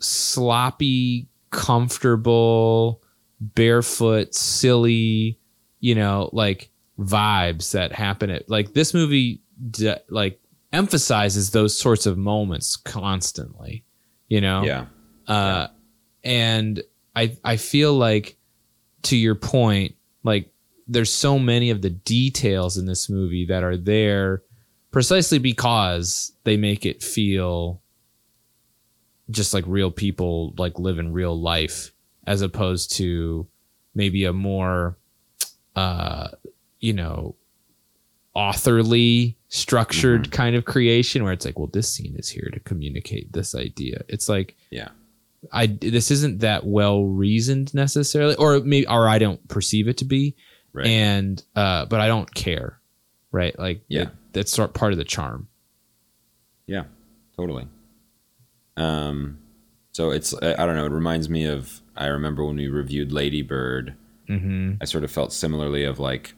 sloppy 0.03 1.29
comfortable 1.51 3.03
barefoot 3.41 4.35
silly 4.35 5.39
you 5.81 5.95
know 5.95 6.31
like 6.33 6.71
vibes 6.99 7.73
that 7.73 7.93
happen 7.93 8.31
at 8.31 8.49
like 8.49 8.73
this 8.73 8.95
movie 8.95 9.41
d- 9.71 9.95
like 10.09 10.41
emphasizes 10.73 11.51
those 11.51 11.77
sorts 11.77 12.07
of 12.07 12.17
moments 12.17 12.77
constantly 12.77 13.85
you 14.29 14.41
know 14.41 14.63
Yeah. 14.65 14.87
uh 15.27 15.67
and 16.25 16.83
i 17.17 17.37
i 17.45 17.57
feel 17.57 17.93
like 17.95 18.37
to 19.03 19.17
your 19.17 19.35
point 19.35 19.97
like 20.23 20.51
there's 20.87 21.13
so 21.13 21.39
many 21.39 21.71
of 21.71 21.83
the 21.83 21.91
details 21.91 22.79
in 22.79 22.87
this 22.87 23.11
movie 23.11 23.47
that 23.47 23.65
are 23.65 23.77
there 23.77 24.43
precisely 24.93 25.39
because 25.39 26.33
they 26.45 26.57
make 26.57 26.87
it 26.87 27.03
feel 27.03 27.82
just 29.33 29.53
like 29.55 29.65
real 29.67 29.91
people 29.91 30.55
like 30.59 30.79
live 30.79 30.99
in 30.99 31.13
real 31.13 31.39
life 31.41 31.93
as 32.27 32.43
opposed 32.43 32.93
to 32.97 33.47
maybe 33.95 34.25
a 34.25 34.33
more 34.33 34.97
uh 35.77 36.29
you 36.81 36.93
know 36.93 37.35
authorly 38.35 39.37
structured 39.49 40.31
kind 40.31 40.57
of 40.57 40.65
creation 40.65 41.23
where 41.23 41.33
it's 41.33 41.45
like 41.45 41.59
well 41.59 41.69
this 41.73 41.93
scene 41.93 42.15
is 42.17 42.29
here 42.31 42.49
to 42.53 42.61
communicate 42.61 43.31
this 43.33 43.55
idea 43.55 44.03
it's 44.09 44.29
like 44.29 44.57
Yeah. 44.71 44.89
i 45.53 45.67
this 45.67 46.11
isn't 46.11 46.41
that 46.41 46.65
well 46.65 47.05
reasoned 47.05 47.75
necessarily 47.75 48.35
or 48.37 48.61
maybe 48.61 48.87
or 48.87 49.07
i 49.09 49.19
don't 49.19 49.47
perceive 49.49 49.89
it 49.89 49.99
to 49.99 50.05
be 50.07 50.35
Right. 50.73 50.87
and 50.87 51.43
uh 51.55 51.85
but 51.85 52.01
i 52.01 52.07
don't 52.07 52.33
care 52.35 52.79
right 53.31 53.59
like 53.59 53.83
Yeah. 53.89 54.05
that- 54.05 54.15
that's 54.33 54.51
sort 54.53 54.71
of 54.71 54.75
part 54.75 54.93
of 54.93 54.99
the 54.99 55.05
charm 55.05 55.49
Yeah, 56.67 56.85
totally. 57.37 57.67
Um, 58.77 59.39
so 59.93 60.11
it's 60.11 60.35
I, 60.43 60.55
I 60.55 60.67
don't 60.67 60.77
know. 60.77 60.87
It 60.87 60.93
reminds 60.93 61.29
me 61.29 61.45
of 61.47 61.81
I 61.97 62.07
remember 62.07 62.45
when 62.45 62.57
we 62.57 62.69
reviewed 62.69 63.13
Lady 63.13 63.43
Bird. 63.43 63.95
mm-hmm 64.29 64.75
I 64.81 64.85
sort 64.85 65.05
of 65.05 65.11
felt 65.11 65.33
similarly 65.33 65.85
of 65.85 65.99
like 65.99 66.35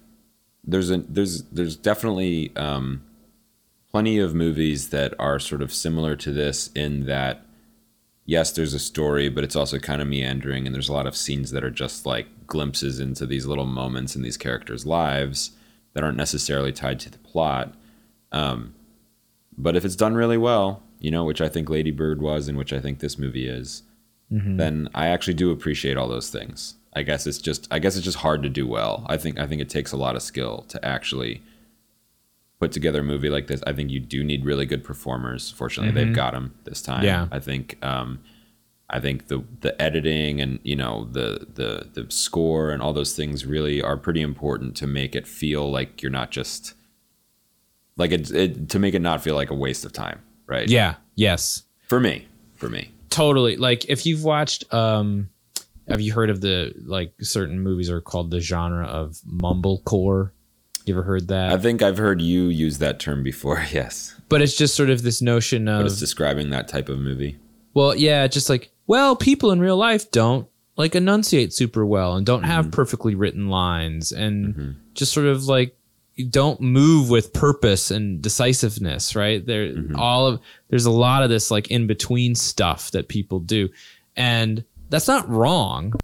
there's 0.65 0.91
a 0.91 0.99
there's 0.99 1.43
there's 1.45 1.77
definitely 1.77 2.55
um, 2.57 3.03
plenty 3.91 4.19
of 4.19 4.35
movies 4.35 4.89
that 4.89 5.15
are 5.19 5.39
sort 5.39 5.63
of 5.63 5.73
similar 5.73 6.17
to 6.17 6.33
this 6.33 6.71
in 6.75 7.07
that 7.07 7.45
yes, 8.27 8.53
there's 8.53 8.75
a 8.75 8.79
story, 8.79 9.29
but 9.29 9.45
it's 9.45 9.57
also 9.57 9.79
kind 9.79 10.01
of 10.01 10.09
meandering, 10.09 10.67
and 10.67 10.75
there's 10.75 10.89
a 10.89 10.93
lot 10.93 11.07
of 11.07 11.17
scenes 11.17 11.51
that 11.51 11.65
are 11.65 11.71
just 11.71 12.07
like 12.07 12.27
glimpses 12.47 13.01
into 13.01 13.27
these 13.27 13.47
little 13.47 13.67
moments 13.67 14.17
in 14.17 14.23
these 14.23 14.37
characters' 14.37 14.87
lives 14.87 15.53
that 15.93 16.03
aren't 16.03 16.17
necessarily 16.17 16.73
tied 16.73 16.99
to 17.01 17.11
the 17.11 17.19
plot. 17.19 17.75
Um, 18.33 18.75
but 19.57 19.77
if 19.77 19.85
it's 19.85 19.97
done 19.97 20.15
really 20.15 20.39
well, 20.39 20.83
you 21.05 21.11
know, 21.11 21.25
which 21.25 21.41
I 21.41 21.49
think 21.49 21.69
Lady 21.69 21.91
Bird 21.91 22.21
was, 22.23 22.49
and 22.49 22.57
which 22.59 22.73
I 22.73 22.81
think 22.81 22.99
this 22.99 23.19
movie 23.19 23.49
is, 23.49 23.83
Mm-hmm. 24.33 24.57
then 24.57 24.89
I 24.95 25.07
actually 25.09 25.35
do 25.35 25.51
appreciate 25.51 25.97
all 25.99 26.09
those 26.09 26.31
things. 26.31 26.75
I 26.97 27.03
guess 27.03 27.27
it's 27.27 27.39
just 27.39 27.69
I 27.71 27.79
guess 27.79 27.95
it's 27.97 28.05
just 28.11 28.19
hard 28.19 28.43
to 28.43 28.49
do 28.49 28.67
well. 28.67 29.05
I 29.07 29.17
think 29.19 29.39
I 29.39 29.47
think 29.47 29.61
it 29.61 29.69
takes 29.69 29.93
a 29.93 29.99
lot 29.99 30.17
of 30.17 30.23
skill 30.23 30.65
to 30.69 30.83
actually 30.85 31.43
put 32.59 32.73
together 32.73 33.01
a 33.01 33.05
movie 33.05 33.29
like 33.29 33.49
this. 33.49 33.63
I 33.67 33.73
think 33.75 33.91
you 33.91 34.01
do 34.01 34.25
need 34.25 34.45
really 34.47 34.65
good 34.65 34.83
performers. 34.83 35.51
Fortunately, 35.51 35.93
Mhm. 35.93 35.95
they've 35.97 36.15
got 36.15 36.33
them 36.33 36.55
this 36.65 36.81
time. 36.81 37.05
Yeah. 37.05 37.29
I 37.31 37.39
think 37.39 37.77
um, 37.85 38.21
I 38.89 38.99
think 38.99 39.29
the 39.29 39.45
the 39.61 39.73
editing 39.81 40.41
and 40.41 40.59
you 40.63 40.77
know 40.83 41.07
the 41.13 41.47
the 41.55 41.71
the 41.93 42.11
score 42.11 42.71
and 42.71 42.81
all 42.83 42.95
those 42.95 43.15
things 43.15 43.45
really 43.45 43.83
are 43.83 43.99
pretty 43.99 44.23
important 44.23 44.75
to 44.77 44.87
make 44.87 45.15
it 45.15 45.27
feel 45.27 45.71
like 45.71 46.01
you're 46.03 46.11
not 46.21 46.31
just 46.31 46.73
like 47.97 48.11
it, 48.11 48.31
it 48.31 48.69
to 48.71 48.79
make 48.79 48.95
it 48.95 49.03
not 49.03 49.23
feel 49.23 49.35
like 49.35 49.51
a 49.51 49.55
waste 49.67 49.85
of 49.85 49.93
time, 49.93 50.21
right? 50.47 50.69
yeah 50.69 50.95
yes 51.17 51.63
For 51.87 52.01
me, 52.01 52.27
for 52.57 52.69
me. 52.69 52.91
totally 53.11 53.57
like 53.57 53.85
if 53.89 54.05
you've 54.07 54.25
watched 54.25 54.73
um 54.75 55.29
have 55.89 56.01
you 56.01 56.13
heard 56.15 56.31
of 56.31 56.41
the 56.41 56.73
like 56.87 57.13
certain 57.21 57.61
movies 57.61 57.91
are 57.91 58.01
called 58.01 58.31
the 58.31 58.41
genre 58.41 58.87
of 58.87 59.19
mumblecore 59.27 60.31
you 60.87 60.95
ever 60.95 61.03
heard 61.03 61.29
that 61.29 61.51
I 61.53 61.57
think 61.57 61.81
I've 61.83 61.97
heard 61.99 62.21
you 62.21 62.45
use 62.45 62.79
that 62.79 62.99
term 63.01 63.23
before. 63.23 63.65
Yes. 63.73 64.15
but 64.29 64.43
it's 64.43 64.57
just 64.57 64.75
sort 64.75 64.91
of 64.91 65.03
this 65.03 65.23
notion 65.23 65.65
but 65.67 65.81
of 65.81 65.87
it's 65.87 65.99
describing 65.99 66.51
that 66.51 66.69
type 66.69 66.89
of 66.89 66.99
movie. 66.99 67.39
well 67.73 67.95
yeah 67.95 68.27
just 68.27 68.51
like 68.51 68.71
well 68.87 69.15
people 69.17 69.51
in 69.53 69.61
real 69.61 69.77
life 69.77 70.11
don't 70.11 70.47
like 70.77 70.95
enunciate 70.97 71.53
super 71.53 71.87
well 71.87 72.17
and 72.17 72.27
don't 72.27 72.43
have 72.43 72.71
perfectly 72.73 73.15
written 73.15 73.49
lines 73.49 74.11
and 74.13 74.55
Mhm. 74.55 74.75
just 74.95 75.13
sort 75.13 75.27
of 75.27 75.45
like 75.47 75.77
don't 76.31 76.61
move 76.61 77.11
with 77.11 77.33
purpose 77.33 77.91
and 77.91 78.23
decisiveness 78.23 79.17
right? 79.17 79.45
There 79.45 79.73
Mhm. 79.73 79.97
all 79.97 80.27
of 80.27 80.41
there's 80.69 80.87
a 80.87 80.91
lot 80.91 81.23
of 81.23 81.31
this 81.31 81.51
like 81.51 81.69
in 81.71 81.87
between 81.87 82.35
stuff 82.35 82.91
that 82.93 83.09
people 83.09 83.41
do. 83.41 83.69
And 84.17 84.65
that's 84.91 85.09
not 85.09 85.29
wrong 85.29 85.95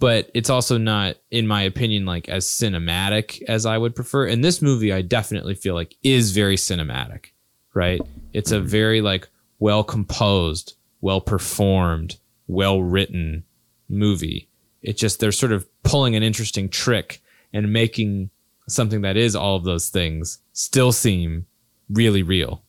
but 0.00 0.28
it's 0.34 0.50
also 0.50 0.76
not 0.76 1.16
in 1.30 1.46
my 1.46 1.62
opinion 1.62 2.04
like 2.04 2.28
as 2.28 2.44
cinematic 2.46 3.40
as 3.48 3.64
i 3.64 3.78
would 3.78 3.94
prefer. 3.94 4.26
And 4.26 4.44
this 4.44 4.60
movie 4.60 4.92
i 4.92 5.02
definitely 5.02 5.54
feel 5.54 5.74
like 5.74 5.96
is 6.02 6.32
very 6.32 6.56
cinematic 6.56 7.26
right? 7.74 8.00
It's 8.32 8.52
a 8.52 8.60
very 8.60 9.00
like 9.00 9.28
well 9.58 9.82
composed 9.84 10.74
well 11.00 11.20
performed 11.20 12.16
well 12.46 12.82
written 12.82 13.44
movie. 13.88 14.48
It 14.82 14.96
just 14.96 15.18
they're 15.20 15.32
sort 15.32 15.52
of 15.52 15.66
pulling 15.82 16.14
an 16.16 16.22
interesting 16.22 16.68
trick 16.68 17.20
and 17.52 17.72
making 17.72 18.30
something 18.68 19.02
that 19.02 19.16
is 19.16 19.34
all 19.36 19.56
of 19.56 19.64
those 19.64 19.88
things 19.88 20.38
still 20.52 20.92
seem 20.92 21.46
really 21.90 22.22
real 22.22 22.62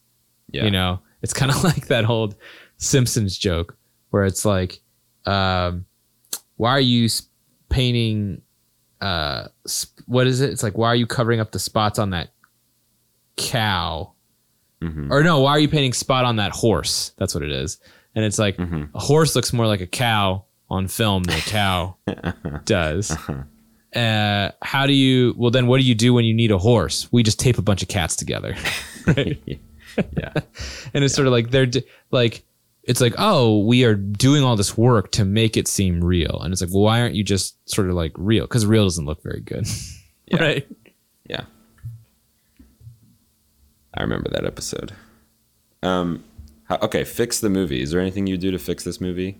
Yeah. 0.51 0.65
you 0.65 0.71
know, 0.71 0.99
it's 1.21 1.33
kind 1.33 1.51
of 1.51 1.63
like 1.63 1.87
that 1.87 2.09
old 2.09 2.35
Simpsons 2.77 3.37
joke 3.37 3.77
where 4.09 4.25
it's 4.25 4.43
like, 4.45 4.81
um, 5.25 5.85
why 6.57 6.71
are 6.71 6.79
you 6.79 7.07
painting? 7.69 8.41
Uh, 9.01 9.47
sp- 9.67 9.99
what 10.07 10.25
is 10.27 10.41
it? 10.41 10.49
It's 10.49 10.63
like, 10.63 10.77
why 10.77 10.87
are 10.87 10.95
you 10.95 11.05
covering 11.07 11.39
up 11.39 11.51
the 11.51 11.59
spots 11.59 11.99
on 11.99 12.09
that 12.11 12.29
cow? 13.37 14.13
Mhm. 14.81 15.09
Or 15.11 15.23
no, 15.23 15.39
why 15.39 15.51
are 15.51 15.59
you 15.59 15.67
painting 15.69 15.93
spot 15.93 16.25
on 16.25 16.35
that 16.37 16.51
horse? 16.51 17.11
That's 17.17 17.33
what 17.33 17.43
it 17.43 17.51
is. 17.51 17.77
And 18.13 18.23
it's 18.23 18.39
like 18.39 18.57
Mhm. 18.57 18.89
a 18.93 18.99
horse 18.99 19.35
looks 19.35 19.51
more 19.53 19.67
like 19.67 19.81
a 19.81 19.87
cow 19.87 20.45
on 20.69 20.87
film 20.87 21.23
than 21.23 21.37
a 21.37 21.41
cow 21.41 21.95
does. 22.65 23.15
Uh, 23.95 24.51
how 24.61 24.85
do 24.85 24.93
you? 24.93 25.33
Well, 25.37 25.51
then 25.51 25.67
what 25.67 25.79
do 25.79 25.85
you 25.85 25.95
do 25.95 26.13
when 26.13 26.25
you 26.25 26.33
need 26.33 26.51
a 26.51 26.57
horse? 26.57 27.07
We 27.11 27.23
just 27.23 27.39
tape 27.39 27.57
a 27.57 27.61
bunch 27.61 27.81
of 27.81 27.87
cats 27.87 28.15
together, 28.15 28.55
right? 29.07 29.41
yeah. 30.17 30.33
and 30.93 31.03
it's 31.05 31.13
sort 31.13 31.25
of 31.27 31.31
like 31.31 31.51
they're 31.51 31.67
like 32.11 32.43
it's 32.83 32.99
like 32.99 33.13
oh 33.17 33.59
we 33.59 33.85
are 33.85 33.95
doing 33.95 34.43
all 34.43 34.57
this 34.57 34.77
work 34.77 35.09
to 35.13 35.23
make 35.23 35.55
it 35.55 35.69
seem 35.69 36.03
real 36.03 36.41
and 36.41 36.51
it's 36.51 36.61
like 36.61 36.69
well 36.73 36.83
why 36.83 36.99
aren't 36.99 37.15
you 37.15 37.23
just 37.23 37.57
sort 37.69 37.87
of 37.89 37.95
like 37.95 38.11
real 38.17 38.43
because 38.43 38.65
real 38.65 38.83
doesn't 38.83 39.05
look 39.05 39.23
very 39.23 39.39
good 39.39 39.65
Yeah. 40.27 40.43
right 40.43 40.67
Yeah. 41.29 41.45
I 43.93 44.01
remember 44.01 44.29
that 44.31 44.43
episode. 44.45 44.91
Um, 45.81 46.23
how, 46.65 46.77
okay, 46.81 47.03
fix 47.05 47.39
the 47.39 47.49
movie. 47.49 47.81
Is 47.81 47.91
there 47.91 48.01
anything 48.01 48.27
you 48.27 48.37
do 48.37 48.51
to 48.51 48.59
fix 48.59 48.83
this 48.83 48.99
movie? 48.99 49.39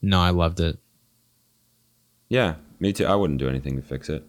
No, 0.00 0.20
I 0.20 0.30
loved 0.30 0.60
it. 0.60 0.78
Yeah, 2.28 2.54
me 2.82 2.92
too. 2.92 3.06
I 3.06 3.14
wouldn't 3.14 3.38
do 3.38 3.48
anything 3.48 3.76
to 3.76 3.82
fix 3.82 4.08
it. 4.10 4.24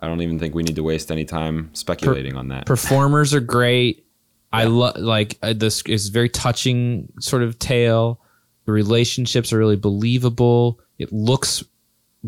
I 0.00 0.08
don't 0.08 0.20
even 0.20 0.38
think 0.38 0.54
we 0.54 0.64
need 0.64 0.76
to 0.76 0.82
waste 0.82 1.10
any 1.10 1.24
time 1.24 1.70
speculating 1.72 2.36
on 2.36 2.48
that. 2.48 2.66
Performers 2.66 3.32
are 3.32 3.40
great. 3.40 4.06
I 4.52 4.64
love 4.64 4.96
like 4.96 5.38
uh, 5.42 5.52
this 5.52 5.82
is 5.82 6.08
very 6.08 6.28
touching 6.28 7.12
sort 7.20 7.42
of 7.42 7.58
tale. 7.58 8.20
The 8.64 8.72
relationships 8.72 9.52
are 9.52 9.58
really 9.58 9.76
believable. 9.76 10.80
It 10.98 11.12
looks 11.12 11.64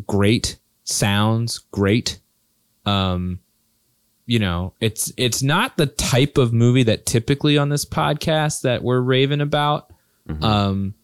great, 0.06 0.58
sounds 0.84 1.58
great. 1.58 2.20
Um, 2.86 3.40
you 4.26 4.38
know, 4.38 4.74
it's 4.80 5.12
it's 5.16 5.42
not 5.42 5.76
the 5.76 5.86
type 5.86 6.38
of 6.38 6.52
movie 6.52 6.84
that 6.84 7.04
typically 7.04 7.58
on 7.58 7.68
this 7.68 7.84
podcast 7.84 8.62
that 8.62 8.82
we're 8.82 9.00
raving 9.00 9.40
about. 9.40 9.92
Um, 10.40 10.94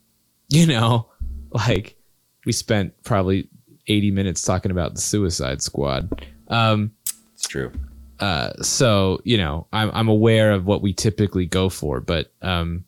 you 0.49 0.67
know, 0.67 1.09
like 1.51 1.97
we 2.45 2.53
spent 2.53 3.03
probably 3.03 3.49
80 3.89 4.11
minutes 4.11 4.43
talking 4.43 4.71
about 4.71 4.95
the 4.95 5.01
Suicide 5.01 5.63
Squad. 5.63 6.27
Um, 6.49 6.93
it's 7.35 7.49
true. 7.49 7.73
uh, 8.21 8.53
so 8.63 9.21
you 9.25 9.37
know, 9.37 9.67
I'm 9.73 9.91
I'm 9.93 10.09
aware 10.09 10.53
of 10.53 10.65
what 10.67 10.83
we 10.83 10.93
typically 10.93 11.47
go 11.47 11.69
for, 11.69 12.01
but 12.01 12.33
um, 12.43 12.85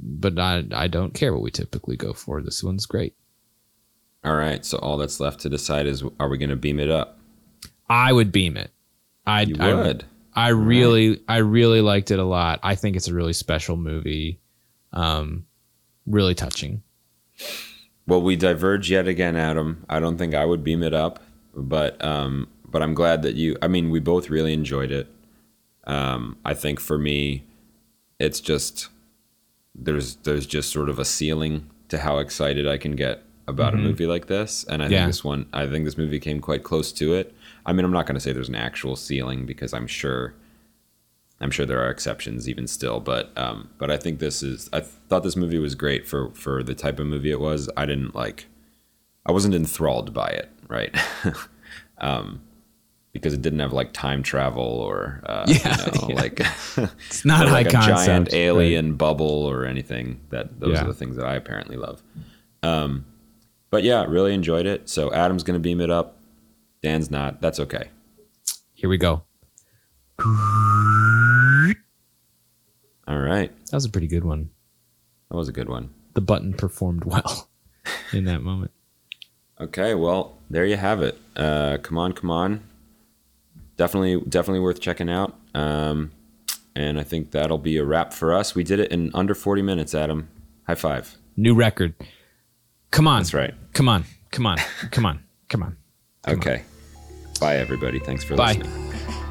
but 0.00 0.38
I 0.38 0.64
I 0.72 0.88
don't 0.88 1.14
care 1.14 1.32
what 1.32 1.42
we 1.42 1.50
typically 1.50 1.96
go 1.96 2.12
for. 2.12 2.40
This 2.40 2.62
one's 2.62 2.86
great. 2.86 3.14
All 4.24 4.36
right, 4.36 4.64
so 4.64 4.78
all 4.78 4.98
that's 4.98 5.18
left 5.20 5.40
to 5.40 5.48
decide 5.48 5.86
is 5.86 6.04
are 6.20 6.28
we 6.28 6.38
going 6.38 6.50
to 6.50 6.56
beam 6.56 6.78
it 6.78 6.90
up? 6.90 7.18
I 7.88 8.12
would 8.12 8.30
beam 8.32 8.56
it. 8.56 8.70
I 9.26 9.42
You 9.42 9.56
I, 9.58 9.74
would. 9.74 10.04
I 10.34 10.48
really 10.48 11.20
I 11.28 11.38
really 11.38 11.80
liked 11.80 12.10
it 12.10 12.18
a 12.18 12.24
lot. 12.24 12.60
I 12.62 12.74
think 12.74 12.96
it's 12.96 13.08
a 13.08 13.14
really 13.14 13.32
special 13.32 13.76
movie. 13.76 14.40
Um, 14.92 15.46
really 16.06 16.34
touching. 16.34 16.82
Well, 18.06 18.20
we 18.22 18.36
diverge 18.36 18.90
yet 18.90 19.06
again, 19.06 19.36
Adam. 19.36 19.84
I 19.88 20.00
don't 20.00 20.18
think 20.18 20.34
I 20.34 20.44
would 20.44 20.64
beam 20.64 20.82
it 20.82 20.92
up, 20.94 21.22
but 21.54 22.02
um, 22.04 22.48
but 22.68 22.82
I'm 22.82 22.94
glad 22.94 23.22
that 23.22 23.34
you. 23.36 23.56
I 23.62 23.68
mean, 23.68 23.90
we 23.90 24.00
both 24.00 24.28
really 24.30 24.52
enjoyed 24.52 24.90
it. 24.90 25.08
Um, 25.86 26.36
I 26.44 26.54
think 26.54 26.80
for 26.80 26.98
me, 26.98 27.44
it's 28.18 28.40
just 28.40 28.88
there's 29.74 30.16
there's 30.16 30.46
just 30.46 30.70
sort 30.70 30.88
of 30.88 30.98
a 30.98 31.04
ceiling 31.04 31.68
to 31.88 31.98
how 31.98 32.18
excited 32.18 32.66
I 32.66 32.78
can 32.78 32.92
get 32.96 33.22
about 33.48 33.74
a 33.74 33.76
movie 33.76 34.06
like 34.06 34.26
this, 34.26 34.64
and 34.64 34.82
I 34.82 34.86
Yeah. 34.88 34.98
think 35.00 35.08
this 35.08 35.24
one, 35.24 35.46
I 35.52 35.66
think 35.66 35.84
this 35.84 35.98
movie 35.98 36.20
came 36.20 36.40
quite 36.40 36.62
close 36.62 36.92
to 36.92 37.14
it. 37.14 37.34
I 37.66 37.72
mean, 37.72 37.84
I'm 37.84 37.90
not 37.92 38.06
going 38.06 38.14
to 38.14 38.20
say 38.20 38.32
there's 38.32 38.48
an 38.48 38.54
actual 38.54 38.96
ceiling 38.96 39.46
because 39.46 39.72
I'm 39.74 39.86
sure. 39.86 40.34
I'm 41.42 41.50
sure 41.50 41.66
there 41.66 41.80
are 41.84 41.90
exceptions 41.90 42.48
even 42.48 42.66
still, 42.66 43.00
but 43.00 43.36
um, 43.36 43.68
but 43.78 43.90
I 43.90 43.96
think 43.96 44.18
this 44.20 44.42
is. 44.42 44.68
I 44.72 44.80
thought 44.80 45.22
this 45.24 45.36
movie 45.36 45.58
was 45.58 45.74
great 45.74 46.06
for 46.06 46.30
for 46.34 46.62
the 46.62 46.74
type 46.74 46.98
of 47.00 47.06
movie 47.06 47.30
it 47.30 47.40
was. 47.40 47.68
I 47.76 47.84
didn't 47.86 48.14
like. 48.14 48.46
I 49.26 49.32
wasn't 49.32 49.54
enthralled 49.54 50.12
by 50.14 50.28
it, 50.28 50.50
right? 50.68 50.94
um, 51.98 52.42
because 53.12 53.32
it 53.34 53.42
didn't 53.42 53.58
have 53.60 53.72
like 53.72 53.92
time 53.92 54.22
travel 54.22 54.62
or 54.64 55.20
uh, 55.26 55.44
Yeah, 55.46 55.86
you 55.86 55.92
know, 56.00 56.08
yeah. 56.08 56.14
like 56.14 56.40
It's 57.08 57.24
not 57.24 57.46
high 57.48 57.52
like 57.52 57.66
a 57.68 57.70
concept. 57.72 58.06
giant 58.06 58.28
right. 58.32 58.34
alien 58.40 58.94
bubble 58.94 59.26
or 59.46 59.64
anything. 59.66 60.20
That 60.30 60.60
those 60.60 60.74
Yeah. 60.74 60.84
are 60.84 60.86
the 60.86 60.94
things 60.94 61.16
that 61.16 61.26
I 61.26 61.34
apparently 61.34 61.76
love. 61.76 62.02
Um, 62.62 63.04
but 63.70 63.82
yeah, 63.84 64.04
really 64.08 64.32
enjoyed 64.34 64.66
it. 64.66 64.88
So 64.88 65.12
Adam's 65.12 65.42
gonna 65.42 65.58
beam 65.58 65.80
it 65.80 65.90
up. 65.90 66.18
Dan's 66.82 67.10
not. 67.10 67.40
That's 67.40 67.60
okay. 67.60 67.90
Here 68.74 68.88
we 68.88 68.96
go. 68.98 69.22
All 73.12 73.18
right, 73.20 73.52
That 73.66 73.74
was 73.74 73.84
a 73.84 73.90
pretty 73.90 74.06
good 74.06 74.24
one. 74.24 74.48
that 75.30 75.36
was 75.36 75.46
a 75.48 75.52
good 75.52 75.68
one. 75.68 75.90
The 76.14 76.22
button 76.22 76.54
performed 76.54 77.04
well 77.04 77.50
in 78.12 78.24
that 78.24 78.40
moment. 78.42 78.70
Okay, 79.60 79.94
well, 79.94 80.38
there 80.48 80.64
you 80.64 80.76
have 80.78 81.02
it. 81.02 81.18
Uh, 81.36 81.76
come 81.82 81.98
on, 81.98 82.14
come 82.14 82.30
on. 82.30 82.62
Definitely, 83.76 84.18
definitely 84.28 84.60
worth 84.60 84.80
checking 84.80 85.10
out. 85.10 85.36
Um, 85.54 86.10
and 86.74 86.98
I 86.98 87.02
think 87.02 87.32
that'll 87.32 87.58
be 87.58 87.76
a 87.76 87.84
wrap 87.84 88.14
for 88.14 88.32
us. 88.34 88.54
We 88.54 88.64
did 88.64 88.80
it 88.80 88.90
in 88.90 89.10
under 89.12 89.34
40 89.34 89.60
minutes, 89.60 89.94
Adam. 89.94 90.28
High 90.66 90.74
five. 90.74 91.16
New 91.36 91.54
record. 91.54 91.94
Come 92.92 93.06
on. 93.06 93.20
That's 93.20 93.34
right. 93.34 93.52
Come 93.74 93.90
on. 93.90 94.04
Come 94.30 94.46
on. 94.46 94.56
Come 94.90 95.04
on. 95.04 95.22
Come 95.50 95.62
on. 95.62 95.76
Okay. 96.28 96.62
Bye, 97.40 97.56
everybody. 97.56 97.98
Thanks 97.98 98.22
for 98.24 98.36
Bye. 98.36 98.52
listening. 98.54 99.21